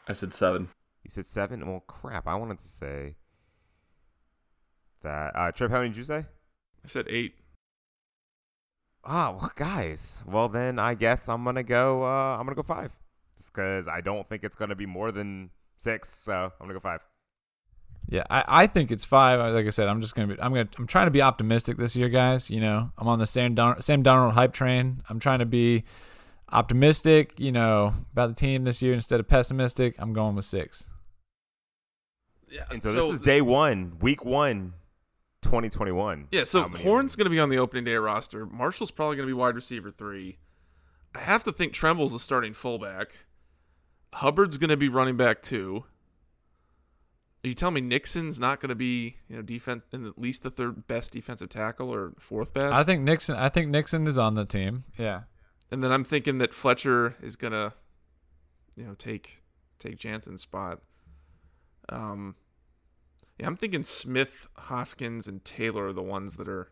[0.08, 0.68] I said seven.
[1.04, 1.66] You said seven?
[1.66, 2.26] Well, crap.
[2.26, 3.16] I wanted to say
[5.02, 5.36] that.
[5.36, 6.26] Uh, Trip, how many did you say?
[6.84, 7.34] I said eight.
[9.04, 10.22] Ah, well, guys.
[10.26, 12.04] Well, then I guess I'm gonna go.
[12.04, 12.92] Uh, I'm gonna go five,
[13.36, 16.08] because I don't think it's gonna be more than six.
[16.08, 17.00] So I'm gonna go five.
[18.14, 19.40] Yeah, I, I think it's five.
[19.52, 20.40] Like I said, I'm just gonna be.
[20.40, 20.68] I'm gonna.
[20.78, 22.48] I'm trying to be optimistic this year, guys.
[22.48, 25.02] You know, I'm on the Sam Don, Sam Darnold hype train.
[25.08, 25.82] I'm trying to be
[26.52, 27.34] optimistic.
[27.40, 29.96] You know, about the team this year instead of pessimistic.
[29.98, 30.86] I'm going with six.
[32.48, 32.66] Yeah.
[32.70, 34.74] And so, this is day one, week one,
[35.42, 36.28] 2021.
[36.30, 38.46] Yeah, so How many of Horn's going to be on the opening day roster.
[38.46, 40.38] Marshall's probably going to be wide receiver three.
[41.16, 43.08] I have to think Tremble's the starting fullback.
[44.12, 45.82] Hubbard's going to be running back two.
[47.44, 50.42] Are you telling me Nixon's not going to be, you know, defense in at least
[50.44, 52.74] the third best defensive tackle or fourth best?
[52.74, 53.36] I think Nixon.
[53.36, 54.84] I think Nixon is on the team.
[54.98, 55.22] Yeah.
[55.70, 57.74] and then I'm thinking that Fletcher is gonna,
[58.76, 59.42] you know, take
[59.78, 60.80] take Jansen's spot.
[61.90, 62.36] Um,
[63.38, 66.70] yeah, I'm thinking Smith, Hoskins, and Taylor are the ones that are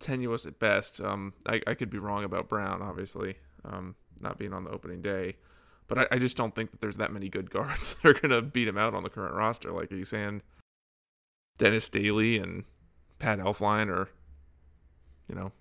[0.00, 1.00] tenuous at best.
[1.00, 5.00] Um, I, I could be wrong about Brown, obviously, um, not being on the opening
[5.00, 5.36] day,
[5.88, 8.42] but I, I just don't think that there's that many good guards that are gonna
[8.42, 9.72] beat him out on the current roster.
[9.72, 10.42] Like, are you saying
[11.58, 12.64] Dennis Daly and
[13.18, 14.08] Pat Elflein or,
[15.28, 15.52] you know?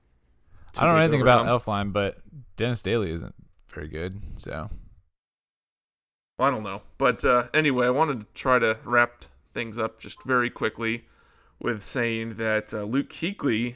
[0.78, 1.90] I don't know anything about overcome?
[1.90, 2.20] Elflein, but
[2.56, 3.34] Dennis Daly isn't
[3.74, 4.20] very good.
[4.38, 4.70] So
[6.38, 6.84] Well, I don't know.
[6.98, 11.06] But uh, anyway, I wanted to try to wrap things up just very quickly
[11.60, 13.76] with saying that uh, Luke Kuechly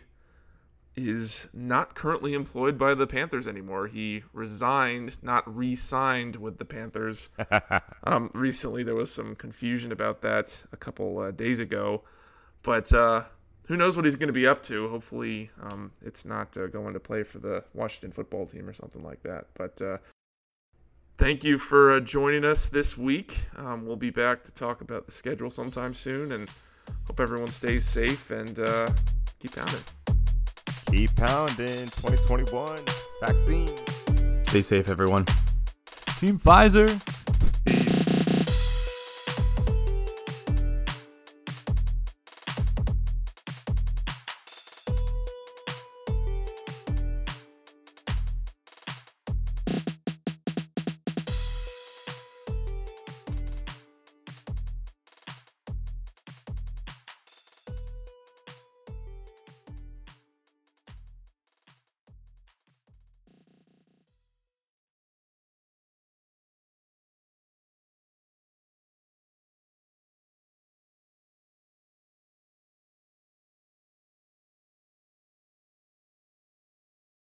[0.95, 3.87] is not currently employed by the Panthers anymore.
[3.87, 7.29] He resigned, not re-signed with the Panthers.
[8.03, 12.03] um, recently, there was some confusion about that a couple uh, days ago,
[12.61, 13.23] but uh,
[13.67, 14.89] who knows what he's going to be up to?
[14.89, 19.01] Hopefully, um, it's not uh, going to play for the Washington football team or something
[19.03, 19.45] like that.
[19.53, 19.97] But uh,
[21.17, 23.37] thank you for uh, joining us this week.
[23.55, 26.49] Um, we'll be back to talk about the schedule sometime soon, and
[27.05, 28.89] hope everyone stays safe and uh,
[29.39, 30.10] keep pounding.
[30.91, 31.87] Keep pounding.
[31.87, 32.77] 2021
[33.21, 33.69] vaccine.
[34.43, 35.25] Stay safe, everyone.
[36.19, 37.20] Team Pfizer.